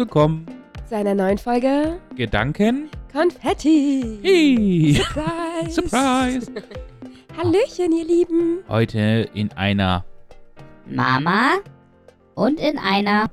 Willkommen 0.00 0.46
zu 0.88 0.96
einer 0.96 1.14
neuen 1.14 1.36
Folge 1.36 2.00
Gedanken 2.16 2.88
Konfetti. 3.12 4.18
Hey. 4.22 4.94
Surprise. 4.94 5.72
Surprise. 5.74 6.52
Hallöchen, 7.36 7.92
ihr 7.92 8.06
Lieben. 8.06 8.60
Heute 8.66 9.28
in 9.34 9.52
einer 9.52 10.06
Mama 10.86 11.58
und 12.34 12.58
in 12.58 12.78
einer 12.78 13.30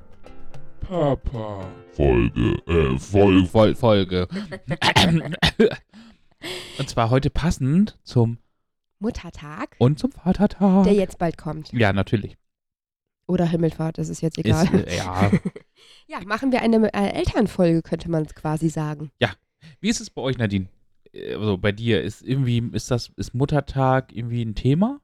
Papa. 0.81 1.66
Folge, 1.94 2.58
äh, 2.67 2.99
Folge. 2.99 3.47
Vol 3.53 3.73
Folge. 3.75 4.27
Und 6.80 6.89
zwar 6.89 7.09
heute 7.09 7.30
passend 7.30 7.97
zum 8.03 8.39
Muttertag, 8.99 9.77
und 9.80 9.99
zum 9.99 10.11
Vatertag. 10.11 10.84
der 10.84 10.95
jetzt 10.95 11.17
bald 11.17 11.38
kommt. 11.38 11.72
ja, 11.72 11.94
natürlich. 11.94 12.36
Oder 13.25 13.45
Himmelfahrt, 13.45 13.97
das 13.97 14.09
ist 14.09 14.22
jetzt 14.22 14.38
egal. 14.38 14.66
Ist, 14.66 14.88
äh, 14.88 14.97
ja. 14.97 15.31
ja, 16.07 16.20
machen 16.25 16.52
wir 16.52 16.61
eine 16.61 16.93
äh, 16.93 17.11
Elternfolge, 17.13 17.81
könnte 17.81 18.09
man 18.09 18.25
quasi 18.27 18.70
sagen. 18.70 19.11
Wie 19.81 19.89
ist 19.89 19.99
es 19.99 20.09
bei 20.09 20.21
euch, 20.21 20.38
Nadine? 20.38 20.67
Äh, 21.11 21.33
Also 21.35 21.57
bei 21.57 21.71
dir 21.71 22.02
ist 22.02 22.21
irgendwie 22.21 22.63
ist 22.73 22.91
das 22.91 23.11
ist 23.17 23.33
Muttertag 23.33 24.16
irgendwie 24.16 24.43
ein 24.43 24.55
Thema? 24.55 25.02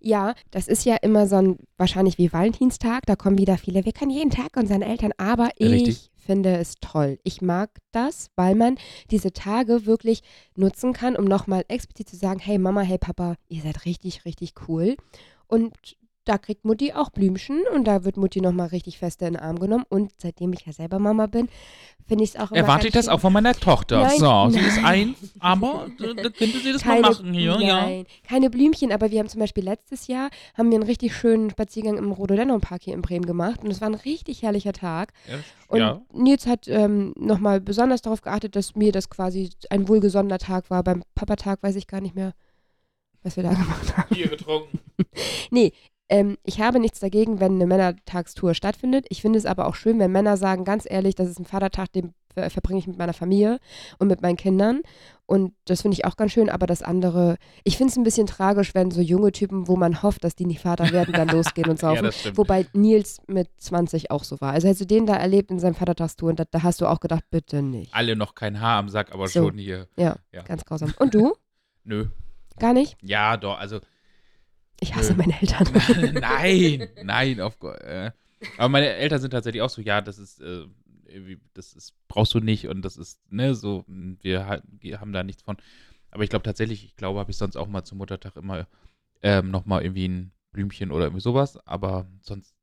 Ja, 0.00 0.34
das 0.50 0.68
ist 0.68 0.84
ja 0.84 0.96
immer 0.96 1.26
so 1.26 1.36
ein, 1.36 1.56
wahrscheinlich 1.78 2.18
wie 2.18 2.30
Valentinstag, 2.30 3.06
da 3.06 3.16
kommen 3.16 3.38
wieder 3.38 3.56
viele, 3.56 3.86
wir 3.86 3.92
können 3.92 4.10
jeden 4.10 4.30
Tag 4.30 4.56
unseren 4.56 4.82
Eltern, 4.82 5.12
aber 5.16 5.48
Richtig. 5.58 5.88
ich 5.88 6.10
finde 6.14 6.56
es 6.56 6.74
toll. 6.82 7.18
Ich 7.24 7.40
mag 7.40 7.70
das, 7.90 8.28
weil 8.36 8.54
man 8.54 8.76
diese 9.10 9.32
Tage 9.32 9.86
wirklich 9.86 10.22
nutzen 10.56 10.92
kann, 10.92 11.16
um 11.16 11.24
nochmal 11.24 11.64
explizit 11.68 12.08
zu 12.10 12.16
sagen, 12.16 12.38
hey 12.38 12.58
Mama, 12.58 12.82
hey 12.82 12.98
Papa, 12.98 13.36
ihr 13.48 13.62
seid 13.62 13.86
richtig, 13.86 14.26
richtig 14.26 14.52
cool. 14.68 14.96
Und 15.46 15.74
da 16.24 16.38
kriegt 16.38 16.64
Mutti 16.64 16.92
auch 16.92 17.10
Blümchen 17.10 17.62
und 17.74 17.84
da 17.84 18.04
wird 18.04 18.16
Mutti 18.16 18.40
nochmal 18.40 18.68
richtig 18.68 18.98
fest 18.98 19.22
in 19.22 19.34
den 19.34 19.36
Arm 19.36 19.58
genommen. 19.58 19.84
Und 19.88 20.12
seitdem 20.18 20.52
ich 20.52 20.64
ja 20.64 20.72
selber 20.72 20.98
Mama 20.98 21.26
bin, 21.26 21.48
finde 22.06 22.24
ich 22.24 22.30
es 22.30 22.36
auch 22.36 22.50
immer 22.52 22.60
Erwarte 22.60 22.86
ich 22.86 22.92
das 22.92 23.06
schön- 23.06 23.14
auch 23.14 23.20
von 23.20 23.32
meiner 23.32 23.54
Tochter. 23.54 24.02
Nein, 24.02 24.18
so, 24.18 24.48
sie 24.50 24.58
nein. 24.60 24.66
ist 24.68 24.84
ein, 24.84 25.14
aber 25.40 25.88
da, 25.98 26.12
da 26.14 26.28
könnte 26.30 26.58
sie 26.60 26.72
das 26.72 26.84
mal 26.84 27.00
machen 27.00 27.32
hier, 27.32 27.58
ja. 27.60 27.82
Nein, 27.82 28.06
keine 28.26 28.50
Blümchen, 28.50 28.92
aber 28.92 29.10
wir 29.10 29.18
haben 29.18 29.28
zum 29.28 29.40
Beispiel 29.40 29.64
letztes 29.64 30.06
Jahr 30.06 30.30
haben 30.54 30.70
wir 30.70 30.76
einen 30.78 30.86
richtig 30.88 31.14
schönen 31.16 31.50
Spaziergang 31.50 31.96
im 31.98 32.12
Rhododendron 32.12 32.60
Park 32.60 32.82
hier 32.84 32.94
in 32.94 33.02
Bremen 33.02 33.26
gemacht 33.26 33.62
und 33.64 33.70
es 33.70 33.80
war 33.80 33.88
ein 33.88 33.94
richtig 33.94 34.42
herrlicher 34.42 34.72
Tag. 34.72 35.12
Und 35.68 35.78
ja. 35.80 36.00
Nils 36.12 36.46
hat 36.46 36.68
ähm, 36.68 37.14
nochmal 37.18 37.60
besonders 37.60 38.02
darauf 38.02 38.20
geachtet, 38.22 38.54
dass 38.56 38.76
mir 38.76 38.92
das 38.92 39.10
quasi 39.10 39.50
ein 39.70 39.88
wohlgesonnener 39.88 40.38
Tag 40.38 40.70
war. 40.70 40.82
Beim 40.84 41.02
Papatag 41.14 41.62
weiß 41.62 41.76
ich 41.76 41.86
gar 41.86 42.00
nicht 42.00 42.14
mehr, 42.14 42.32
was 43.22 43.36
wir 43.36 43.42
da 43.42 43.50
gemacht 43.54 43.96
haben. 43.96 44.14
Bier 44.14 44.28
getrunken. 44.28 44.78
Nee, 45.50 45.72
ähm, 46.12 46.36
ich 46.44 46.60
habe 46.60 46.78
nichts 46.78 47.00
dagegen, 47.00 47.40
wenn 47.40 47.54
eine 47.54 47.66
Männertagstour 47.66 48.54
stattfindet. 48.54 49.06
Ich 49.08 49.22
finde 49.22 49.38
es 49.38 49.46
aber 49.46 49.66
auch 49.66 49.74
schön, 49.74 49.98
wenn 49.98 50.12
Männer 50.12 50.36
sagen, 50.36 50.64
ganz 50.64 50.84
ehrlich, 50.88 51.14
das 51.14 51.28
ist 51.28 51.38
ein 51.40 51.44
Vatertag, 51.46 51.90
den 51.92 52.12
ver 52.34 52.48
verbringe 52.50 52.78
ich 52.78 52.86
mit 52.86 52.96
meiner 52.98 53.12
Familie 53.12 53.58
und 53.98 54.08
mit 54.08 54.20
meinen 54.22 54.36
Kindern. 54.36 54.82
Und 55.26 55.54
das 55.66 55.82
finde 55.82 55.94
ich 55.94 56.04
auch 56.04 56.16
ganz 56.16 56.32
schön, 56.32 56.50
aber 56.50 56.66
das 56.66 56.82
andere, 56.82 57.36
ich 57.64 57.76
finde 57.78 57.90
es 57.92 57.96
ein 57.96 58.02
bisschen 58.04 58.26
tragisch, 58.26 58.74
wenn 58.74 58.90
so 58.90 59.00
junge 59.00 59.32
Typen, 59.32 59.68
wo 59.68 59.76
man 59.76 60.02
hofft, 60.02 60.24
dass 60.24 60.34
die 60.34 60.44
nicht 60.46 60.60
Vater 60.60 60.92
werden, 60.92 61.14
dann 61.14 61.28
losgehen 61.36 61.68
und 61.70 61.80
Ja, 61.80 61.88
saufen. 61.94 62.12
stimmt. 62.12 62.36
Wobei 62.38 62.66
Nils 62.74 63.20
mit 63.26 63.48
20 63.58 64.10
auch 64.10 64.24
so 64.24 64.40
war. 64.40 64.52
Also 64.52 64.66
hättest 64.68 64.82
du 64.82 64.86
den 64.86 65.06
da 65.06 65.16
erlebt 65.16 65.50
in 65.50 65.58
seinem 65.60 65.74
Vatertagstour 65.74 66.28
und 66.30 66.38
da, 66.40 66.44
da 66.50 66.62
hast 66.62 66.80
du 66.82 66.86
auch 66.86 67.00
gedacht, 67.00 67.24
bitte 67.30 67.62
nicht. 67.62 67.94
Alle 67.94 68.16
noch 68.16 68.34
kein 68.34 68.60
Haar 68.60 68.78
am 68.78 68.88
Sack, 68.90 69.12
aber 69.12 69.28
So. 69.28 69.44
schon 69.48 69.56
hier. 69.58 69.88
Ja, 69.96 70.16
Ja. 70.32 70.42
ganz 70.42 70.64
grausam. 70.66 70.92
Und 70.98 71.14
du? 71.14 71.34
Nö. 71.84 72.06
Gar 72.58 72.74
nicht? 72.74 72.96
Ja, 73.02 73.36
doch, 73.38 73.58
also 73.58 73.80
Ich 74.82 74.94
hasse 74.96 75.12
Nö. 75.12 75.18
meine 75.18 75.40
Eltern. 75.40 75.68
nein, 76.20 76.88
nein, 77.04 77.40
auf 77.40 77.58
Go- 77.60 77.70
äh. 77.70 78.10
Aber 78.58 78.68
meine 78.68 78.88
Eltern 78.88 79.20
sind 79.20 79.30
tatsächlich 79.30 79.62
auch 79.62 79.70
so, 79.70 79.80
ja, 79.80 80.00
das 80.00 80.18
ist, 80.18 80.40
äh, 80.40 80.66
das 81.54 81.72
ist, 81.72 81.94
brauchst 82.08 82.34
du 82.34 82.40
nicht 82.40 82.66
und 82.66 82.82
das 82.82 82.96
ist, 82.96 83.20
ne, 83.30 83.54
so, 83.54 83.84
wir, 83.86 84.46
halt, 84.46 84.64
wir 84.66 85.00
haben 85.00 85.12
da 85.12 85.22
nichts 85.22 85.42
von. 85.42 85.56
Aber 86.10 86.24
ich 86.24 86.30
glaube 86.30 86.42
tatsächlich, 86.42 86.84
ich 86.84 86.96
glaube, 86.96 87.20
habe 87.20 87.30
ich 87.30 87.36
sonst 87.36 87.56
auch 87.56 87.68
mal 87.68 87.84
zum 87.84 87.98
Muttertag 87.98 88.34
immer 88.36 88.66
ähm, 89.22 89.52
nochmal 89.52 89.82
irgendwie 89.82 90.08
ein 90.08 90.32
Blümchen 90.50 90.90
oder 90.90 91.04
irgendwie 91.04 91.22
sowas, 91.22 91.56
aber 91.64 92.10
sonst, 92.22 92.56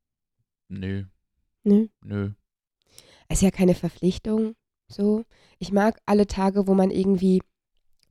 nö, 0.68 1.06
Nö. 1.63 1.88
nö. 2.02 2.31
ist 3.29 3.41
ja 3.41 3.52
keine 3.52 3.75
Verpflichtung. 3.75 4.56
So. 4.90 5.24
Ich 5.59 5.72
mag 5.72 6.00
alle 6.06 6.28
Tage, 6.28 6.68
wo 6.68 6.74
man 6.74 6.91
irgendwie 6.91 7.41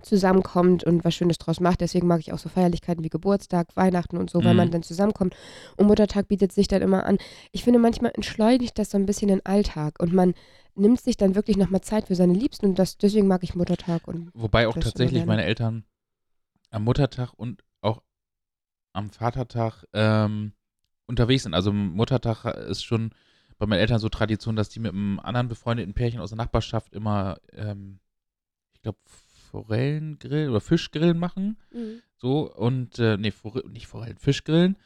zusammenkommt 0.03 0.85
und 0.85 1.05
was 1.05 1.15
Schönes 1.15 1.39
draus 1.39 1.61
macht. 1.61 1.81
Deswegen 1.81 2.07
mag 2.07 2.21
ich 2.21 2.33
auch 2.33 2.39
so 2.39 2.49
Feierlichkeiten 2.49 3.03
wie 3.05 3.09
Geburtstag, 3.09 3.77
Weihnachten 3.77 4.17
und 4.17 4.31
so, 4.31 4.45
weil 4.45 4.53
Mhm. 4.53 4.57
man 4.59 4.71
dann 4.71 4.83
zusammenkommt. 4.83 5.35
Und 5.77 5.87
Muttertag 5.87 6.29
bietet 6.29 6.53
sich 6.53 6.69
dann 6.69 6.83
immer 6.83 7.05
an. 7.05 7.19
Ich 7.53 7.65
finde, 7.65 7.79
manchmal 7.79 8.13
entschleunigt 8.15 8.79
das 8.79 8.91
so 8.91 8.99
ein 8.99 9.07
bisschen 9.07 9.29
den 9.29 9.45
Alltag 9.45 10.01
und 10.01 10.13
man 10.13 10.35
nimmt 10.75 11.01
sich 11.01 11.17
dann 11.17 11.35
wirklich 11.35 11.57
nochmal 11.57 11.81
Zeit 11.81 12.07
für 12.07 12.15
seine 12.15 12.35
Liebsten 12.35 12.67
und 12.67 12.79
das, 12.79 12.97
deswegen 12.99 13.27
mag 13.27 13.43
ich 13.43 13.55
Muttertag. 13.57 14.07
Und 14.07 14.31
Wobei 14.35 14.69
auch 14.69 14.75
tatsächlich 14.75 15.27
meine 15.27 15.45
Eltern 15.45 15.85
am 16.71 16.85
Muttertag 16.85 17.33
und 17.37 17.65
auch 17.81 18.03
am 18.93 19.11
Vatertag 19.11 19.85
ähm, 19.93 20.53
unterwegs 21.07 21.43
sind. 21.43 21.55
Also 21.55 21.73
Muttertag 21.73 22.45
ist 22.45 22.85
schon 22.85 23.11
bei 23.59 23.67
meinen 23.67 23.81
Eltern 23.81 23.99
so 23.99 24.09
Tradition, 24.09 24.55
dass 24.55 24.69
die 24.69 24.79
mit 24.79 24.93
einem 24.93 25.19
anderen 25.19 25.49
befreundeten 25.49 25.95
Pärchen 25.95 26.21
aus 26.21 26.31
der 26.31 26.37
Nachbarschaft 26.37 26.93
immer, 26.93 27.39
ähm, 27.53 27.99
ich 28.75 28.83
glaube, 28.83 28.99
Forellengrill 29.49 30.51
oder 30.51 30.61
Fischgrillen 30.61 31.19
machen. 31.19 31.57
So 32.17 32.53
und, 32.53 32.99
äh, 32.99 33.17
nee, 33.17 33.31
Forell, 33.31 33.65
nicht 33.71 33.87
Forellen, 33.87 34.19
Fischgrillen. 34.19 34.77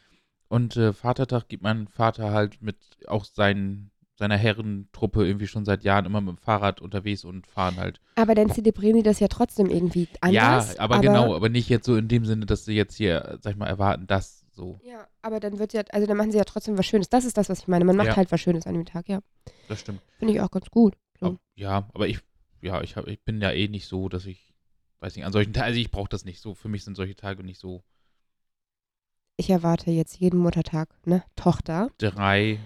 Und 0.49 0.77
äh, 0.77 0.93
Vatertag 0.93 1.49
gibt 1.49 1.62
mein 1.62 1.89
Vater 1.89 2.31
halt 2.31 2.61
mit 2.61 2.77
auch 3.06 3.25
seinen, 3.25 3.91
seiner 4.17 4.37
Herrentruppe 4.37 5.27
irgendwie 5.27 5.47
schon 5.47 5.65
seit 5.65 5.83
Jahren 5.83 6.05
immer 6.05 6.21
mit 6.21 6.37
dem 6.37 6.39
Fahrrad 6.39 6.83
unterwegs 6.83 7.25
und 7.25 7.47
fahren 7.47 7.77
halt 7.77 8.00
Aber 8.17 8.34
dann 8.34 8.50
zelebrieren 8.50 8.97
die 8.97 9.03
das 9.03 9.19
ja 9.19 9.28
trotzdem 9.28 9.71
irgendwie 9.71 10.09
anders. 10.21 10.75
ja, 10.75 10.81
aber, 10.81 11.00
genau, 11.00 11.34
aber 11.34 11.49
nicht 11.49 11.71
jetzt 11.71 11.87
so 11.87 11.97
in 11.97 12.09
dem 12.09 12.27
Sinne, 12.27 12.44
dass 12.44 12.67
sie 12.67 12.75
jetzt 12.75 12.97
hier, 12.97 13.39
sag 13.41 13.53
ich 13.53 13.56
mal, 13.56 13.67
erwarten, 13.67 14.06
dass 14.06 14.44
so. 14.55 14.79
Ja, 14.84 15.09
aber 15.23 15.41
dann 15.41 15.59
wird 15.59 15.73
ja, 15.73 15.83
also 15.91 16.06
dann 16.06 16.19
machen 16.19 16.31
sie 16.31 16.37
ja 16.39 16.44
trotzdem 16.44 16.77
was 16.77 16.84
Schönes. 16.84 17.09
Das 17.09 17.25
ist 17.25 17.39
das, 17.39 17.49
was 17.49 17.61
ich 17.61 17.69
meine. 17.69 17.87
Man 17.87 17.97
macht 17.97 18.09
Ja. 18.09 18.17
halt 18.17 18.31
was 18.31 18.41
Schönes 18.43 18.67
an 18.67 18.75
dem 18.75 18.84
Tag, 18.84 19.09
ja. 19.09 19.21
Das 19.69 19.81
stimmt. 19.81 20.03
Finde 20.19 20.34
ich 20.34 20.41
auch 20.43 20.50
ganz 20.50 20.71
gut. 20.71 20.94
So. 21.19 21.39
Ja, 21.55 21.89
aber 21.94 22.06
ich, 22.09 22.19
ja, 22.61 22.83
ich, 22.83 22.97
hab, 22.97 23.06
ich 23.09 23.23
bin 23.25 23.41
ja 23.41 23.50
eh 23.50 23.69
nicht 23.69 23.87
so, 23.87 24.11
dass 24.11 24.27
ich, 24.27 24.52
weiß 25.03 25.17
nicht, 25.17 25.25
an 25.25 25.33
solchen 25.33 25.53
Tagen, 25.53 25.67
also 25.67 25.81
ich 25.81 25.91
brauche 25.91 26.09
das 26.09 26.25
nicht 26.25 26.41
so. 26.41 26.55
Für 26.55 26.69
mich 26.69 26.85
sind 26.85 26.97
solche 26.97 27.17
Tage 27.17 27.43
nicht 27.43 27.59
so 27.59 27.83
Ich 29.37 29.51
erwarte 29.51 29.91
jetzt 29.91 30.19
jeden 30.19 30.39
Muttertag, 30.39 30.89
ne? 31.05 31.25
Tochter, 31.37 31.91
drei 31.99 32.61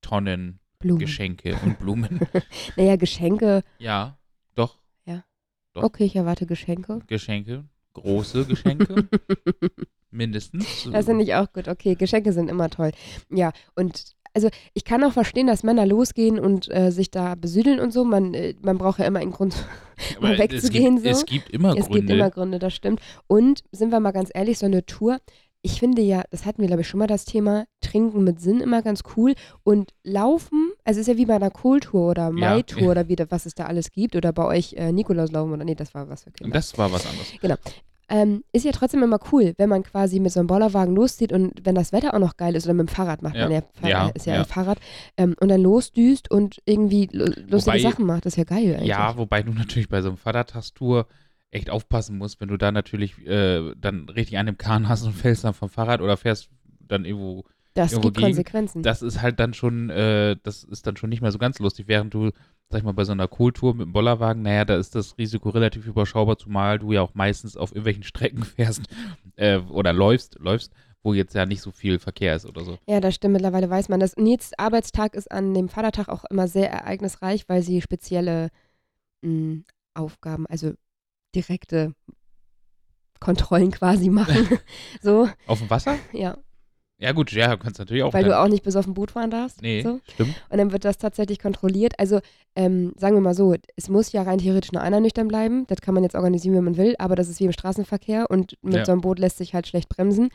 Tonnen 0.00 0.58
Blumen. 0.78 0.98
Geschenke 1.00 1.56
und 1.64 1.78
Blumen. 1.78 2.20
Naja, 2.76 2.96
Geschenke. 2.96 3.62
ja, 3.78 4.18
doch. 4.54 4.78
Doch. 5.76 5.82
Okay, 5.82 6.04
ich 6.04 6.16
erwarte 6.16 6.46
Geschenke. 6.46 7.00
Geschenke, 7.06 7.64
große 7.92 8.46
Geschenke, 8.46 9.06
mindestens. 10.10 10.88
Das 10.90 11.04
finde 11.04 11.22
ich 11.22 11.34
auch 11.34 11.52
gut. 11.52 11.68
Okay, 11.68 11.96
Geschenke 11.96 12.32
sind 12.32 12.48
immer 12.48 12.70
toll. 12.70 12.92
Ja, 13.28 13.52
und 13.74 14.15
also 14.36 14.50
ich 14.74 14.84
kann 14.84 15.02
auch 15.02 15.12
verstehen, 15.12 15.46
dass 15.46 15.62
Männer 15.62 15.86
losgehen 15.86 16.38
und 16.38 16.70
äh, 16.70 16.92
sich 16.92 17.10
da 17.10 17.34
besüdeln 17.36 17.80
und 17.80 17.90
so. 17.90 18.04
Man, 18.04 18.34
äh, 18.34 18.54
man 18.60 18.76
braucht 18.76 18.98
ja 18.98 19.06
immer 19.06 19.20
einen 19.20 19.32
Grund. 19.32 19.56
Aber 20.18 20.34
es 20.34 20.38
wegzugehen 20.38 20.96
gibt, 20.96 21.06
so. 21.06 21.20
Es 21.20 21.26
gibt 21.26 21.48
immer 21.48 21.70
es 21.70 21.86
Gründe. 21.86 22.00
gibt 22.00 22.10
immer 22.10 22.30
Gründe, 22.30 22.58
das 22.58 22.74
stimmt. 22.74 23.00
Und 23.26 23.64
sind 23.72 23.90
wir 23.90 23.98
mal 23.98 24.12
ganz 24.12 24.30
ehrlich, 24.34 24.58
so 24.58 24.66
eine 24.66 24.84
Tour. 24.84 25.18
Ich 25.62 25.80
finde 25.80 26.02
ja, 26.02 26.22
das 26.30 26.44
hatten 26.44 26.60
wir, 26.60 26.66
glaube 26.66 26.82
ich, 26.82 26.88
schon 26.88 26.98
mal 26.98 27.06
das 27.06 27.24
Thema, 27.24 27.64
Trinken 27.80 28.24
mit 28.24 28.38
Sinn 28.40 28.60
immer 28.60 28.82
ganz 28.82 29.02
cool. 29.16 29.34
Und 29.64 29.94
Laufen, 30.04 30.70
also 30.84 31.00
ist 31.00 31.06
ja 31.06 31.16
wie 31.16 31.24
bei 31.24 31.36
einer 31.36 31.50
Kohltour 31.50 32.10
oder 32.10 32.30
Mai-Tour 32.30 32.82
ja. 32.82 32.88
oder 32.90 33.08
wie, 33.08 33.16
was 33.30 33.46
es 33.46 33.54
da 33.54 33.64
alles 33.64 33.90
gibt. 33.90 34.16
Oder 34.16 34.34
bei 34.34 34.44
euch 34.44 34.74
äh, 34.74 34.92
Nikolauslaufen 34.92 35.54
oder 35.54 35.64
nee, 35.64 35.74
das 35.74 35.94
war 35.94 36.10
was 36.10 36.24
für 36.24 36.30
Kinder. 36.30 36.52
das 36.52 36.76
war 36.76 36.92
was 36.92 37.06
anderes. 37.06 37.32
Ähm, 38.08 38.44
ist 38.52 38.64
ja 38.64 38.70
trotzdem 38.72 39.02
immer 39.02 39.18
cool, 39.32 39.54
wenn 39.58 39.68
man 39.68 39.82
quasi 39.82 40.20
mit 40.20 40.30
so 40.32 40.38
einem 40.40 40.46
Bollerwagen 40.46 40.94
loszieht 40.94 41.32
und 41.32 41.52
wenn 41.64 41.74
das 41.74 41.92
Wetter 41.92 42.14
auch 42.14 42.20
noch 42.20 42.36
geil 42.36 42.54
ist 42.54 42.64
oder 42.66 42.74
mit 42.74 42.88
dem 42.88 42.94
Fahrrad 42.94 43.20
macht 43.22 43.34
Ja. 43.34 43.42
man 43.44 43.52
ja, 43.52 43.62
Fahr 43.80 43.90
Ja, 43.90 44.08
ist 44.14 44.26
ja, 44.26 44.34
ja. 44.34 44.40
ein 44.40 44.46
Fahrrad 44.46 44.78
und 45.18 45.48
dann 45.48 45.60
losdüst 45.60 46.30
und 46.30 46.62
irgendwie 46.66 47.08
lu- 47.12 47.24
lustige 47.48 47.52
Wobei- 47.78 47.80
Sachen 47.80 48.06
macht, 48.06 48.24
das 48.24 48.34
ist 48.34 48.36
ja 48.38 48.44
geil 48.44 48.74
eigentlich. 48.76 48.88
Ja, 48.88 49.16
wobei 49.16 49.42
du 49.42 49.52
natürlich 49.52 49.88
bei 49.88 50.02
so 50.02 50.08
einem 50.08 50.18
Vatertagstour 50.18 51.06
echt 51.50 51.68
aufpassen 51.70 52.16
musst, 52.18 52.40
wenn 52.40 52.48
du 52.48 52.56
da 52.56 52.70
natürlich 52.70 53.18
äh, 53.26 53.72
dann 53.76 54.08
richtig 54.08 54.38
an 54.38 54.46
dem 54.46 54.58
Kahn 54.58 54.88
hast 54.88 55.04
und 55.04 55.12
fällst 55.12 55.42
dann 55.44 55.54
vom 55.54 55.68
Fahrrad 55.68 56.00
oder 56.00 56.16
fährst 56.16 56.48
dann 56.80 57.04
irgendwo. 57.04 57.44
Das 57.76 57.92
gibt 57.92 58.16
gegen- 58.16 58.26
Konsequenzen. 58.26 58.82
Das 58.82 59.02
ist 59.02 59.22
halt 59.22 59.38
dann 59.40 59.54
schon, 59.54 59.90
äh, 59.90 60.36
das 60.42 60.64
ist 60.64 60.86
dann 60.86 60.96
schon 60.96 61.10
nicht 61.10 61.22
mehr 61.22 61.32
so 61.32 61.38
ganz 61.38 61.58
lustig, 61.58 61.86
während 61.88 62.12
du, 62.14 62.30
sag 62.70 62.78
ich 62.78 62.84
mal, 62.84 62.92
bei 62.92 63.04
so 63.04 63.12
einer 63.12 63.28
Kohltour 63.28 63.74
mit 63.74 63.86
dem 63.86 63.92
Bollerwagen, 63.92 64.42
naja, 64.42 64.64
da 64.64 64.76
ist 64.76 64.94
das 64.94 65.16
Risiko 65.18 65.50
relativ 65.50 65.86
überschaubar, 65.86 66.36
zumal 66.38 66.78
du 66.78 66.92
ja 66.92 67.02
auch 67.02 67.14
meistens 67.14 67.56
auf 67.56 67.70
irgendwelchen 67.70 68.02
Strecken 68.04 68.44
fährst 68.44 68.82
äh, 69.36 69.58
oder 69.58 69.92
läufst, 69.92 70.38
läufst, 70.40 70.72
wo 71.02 71.14
jetzt 71.14 71.34
ja 71.34 71.46
nicht 71.46 71.60
so 71.62 71.70
viel 71.70 71.98
Verkehr 72.00 72.34
ist 72.34 72.46
oder 72.46 72.64
so. 72.64 72.78
ja, 72.88 72.98
das 73.00 73.14
stimmt. 73.14 73.34
Mittlerweile 73.34 73.70
weiß 73.70 73.88
man 73.88 74.00
das. 74.00 74.16
Nils 74.16 74.50
Arbeitstag 74.58 75.14
ist 75.14 75.30
an 75.30 75.54
dem 75.54 75.68
Vatertag 75.68 76.08
auch 76.08 76.24
immer 76.30 76.48
sehr 76.48 76.70
ereignisreich, 76.70 77.48
weil 77.48 77.62
sie 77.62 77.80
spezielle 77.80 78.48
mh, 79.22 79.60
Aufgaben, 79.94 80.46
also 80.48 80.72
direkte 81.34 81.94
Kontrollen 83.20 83.70
quasi 83.70 84.10
machen. 84.10 84.48
so, 85.02 85.28
Auf 85.46 85.60
dem 85.60 85.70
Wasser? 85.70 85.96
ja. 86.12 86.36
Ja, 86.98 87.12
gut, 87.12 87.30
ja, 87.32 87.48
du 87.54 87.58
kannst 87.58 87.78
natürlich 87.78 88.02
auch. 88.02 88.14
weil 88.14 88.24
du 88.24 88.38
auch 88.38 88.48
nicht 88.48 88.62
bis 88.62 88.74
auf 88.74 88.86
dem 88.86 88.94
Boot 88.94 89.10
fahren 89.10 89.30
darfst. 89.30 89.60
Nee, 89.60 89.82
So. 89.82 90.00
stimmt. 90.14 90.34
Und 90.48 90.56
dann 90.58 90.72
wird 90.72 90.84
das 90.86 90.96
tatsächlich 90.96 91.38
kontrolliert. 91.38 91.92
Also 91.98 92.20
ähm, 92.54 92.94
sagen 92.96 93.14
wir 93.16 93.20
mal 93.20 93.34
so, 93.34 93.54
es 93.76 93.88
muss 93.90 94.12
ja 94.12 94.22
rein 94.22 94.38
theoretisch 94.38 94.72
nur 94.72 94.80
einer 94.80 95.00
nüchtern 95.00 95.28
bleiben. 95.28 95.66
Das 95.66 95.82
kann 95.82 95.92
man 95.92 96.02
jetzt 96.04 96.14
organisieren, 96.14 96.54
wie 96.56 96.60
man 96.60 96.76
will, 96.78 96.94
aber 96.98 97.14
das 97.14 97.28
ist 97.28 97.38
wie 97.38 97.44
im 97.44 97.52
Straßenverkehr 97.52 98.30
und 98.30 98.56
mit 98.62 98.76
Ja. 98.76 98.84
so 98.86 98.92
einem 98.92 99.02
Boot 99.02 99.18
lässt 99.18 99.36
sich 99.36 99.52
halt 99.54 99.66
schlecht 99.66 99.90
bremsen. 99.90 100.30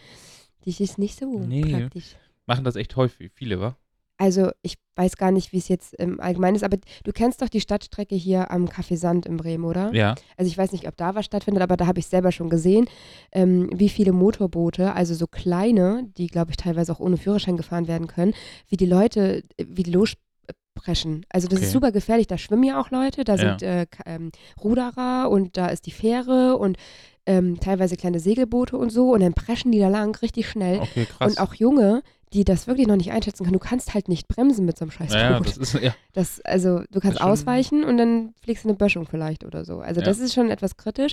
Das 0.64 0.80
ist 0.80 1.00
nicht 1.00 1.18
so 1.18 1.40
Nee. 1.40 1.62
praktisch. 1.64 2.16
Machen 2.46 2.64
das 2.64 2.76
echt 2.76 2.96
häufig, 2.96 3.32
viele, 3.34 3.60
wa? 3.60 3.76
Also 4.22 4.52
ich 4.62 4.76
weiß 4.98 5.18
gar 5.18 5.32
nicht, 5.32 5.52
wie 5.52 5.58
es 5.58 5.68
jetzt 5.68 5.96
im 5.96 6.20
Allgemeinen 6.20 6.56
ist, 6.56 6.64
aber 6.64 6.78
du 7.04 7.12
kennst 7.12 7.42
doch 7.42 7.50
die 7.50 7.60
Stadtstrecke 7.60 8.14
hier 8.14 8.52
am 8.52 8.66
Café 8.66 8.96
Sand 8.96 9.26
in 9.26 9.36
Bremen, 9.36 9.66
oder? 9.66 9.92
Ja. 9.96 10.14
Also 10.38 10.48
ich 10.48 10.56
weiß 10.56 10.74
nicht, 10.74 10.88
ob 10.88 10.96
da 10.96 11.16
was 11.16 11.26
stattfindet, 11.26 11.64
aber 11.64 11.76
da 11.76 11.88
habe 11.88 11.98
ich 12.00 12.06
selber 12.06 12.32
schon 12.32 12.52
gesehen, 12.52 12.86
ähm, 13.32 13.68
wie 13.74 13.90
viele 13.90 14.12
Motorboote, 14.12 14.94
also 14.94 15.16
so 15.16 15.26
kleine, 15.26 16.08
die 16.18 16.28
glaube 16.28 16.52
ich 16.52 16.58
teilweise 16.58 16.92
auch 16.92 17.00
ohne 17.00 17.18
Führerschein 17.18 17.58
gefahren 17.58 17.88
werden 17.88 18.06
können, 18.06 18.36
wie 18.68 18.78
die 18.78 18.86
Leute, 18.86 19.44
äh, 19.58 19.66
wie 19.68 19.82
die 19.82 19.92
lospreschen. 19.92 21.26
Also 21.30 21.48
das 21.48 21.58
Okay. 21.58 21.66
ist 21.66 21.72
super 21.72 21.92
gefährlich. 21.92 22.28
Da 22.28 22.38
schwimmen 22.38 22.64
ja 22.64 22.80
auch 22.80 22.92
Leute, 22.92 23.24
da 23.24 23.34
Ja. 23.38 23.38
sind 23.40 23.64
äh, 23.64 23.88
ähm, 24.06 24.32
Ruderer 24.64 25.32
und 25.32 25.58
da 25.58 25.68
ist 25.70 25.88
die 25.88 25.92
Fähre 25.92 26.58
und 26.58 26.78
ähm, 27.26 27.60
teilweise 27.60 27.96
kleine 27.98 28.20
Segelboote 28.20 28.78
und 28.78 28.92
so 28.92 29.14
und 29.14 29.22
dann 29.22 29.34
preschen 29.34 29.72
die 29.72 29.80
da 29.80 29.88
lang 29.90 30.16
richtig 30.22 30.48
schnell. 30.48 30.80
Okay, 30.80 31.06
krass. 31.06 31.32
Und 31.32 31.40
auch 31.40 31.56
Junge, 31.56 32.04
die 32.34 32.44
das 32.46 32.66
wirklich 32.68 32.88
noch 32.88 32.96
nicht 32.96 33.12
einschätzen 33.12 33.44
können. 33.44 33.54
Du 33.54 33.60
kannst 33.60 33.94
halt 33.94 34.08
nicht 34.08 34.28
bremsen 34.28 34.66
mit 34.66 34.78
so 34.78 34.84
einem 34.86 34.92
scheiß 34.92 35.14
ja, 35.14 35.40
das 35.40 35.58
ist, 35.58 35.74
ja. 35.74 35.94
Das, 36.14 36.40
also 36.42 36.82
du 36.92 37.00
kannst 37.00 37.22
ausweichen 37.22 37.84
und 37.84 37.98
dann 37.98 38.34
fliegst 38.42 38.64
du 38.64 38.70
eine 38.70 38.78
Böschung 38.78 39.06
vielleicht 39.06 39.44
oder 39.44 39.66
so. 39.66 39.80
Also 39.80 40.00
Ja. 40.00 40.06
das 40.06 40.20
ist 40.20 40.34
schon 40.34 40.50
etwas 40.50 40.78
kritisch. 40.78 41.12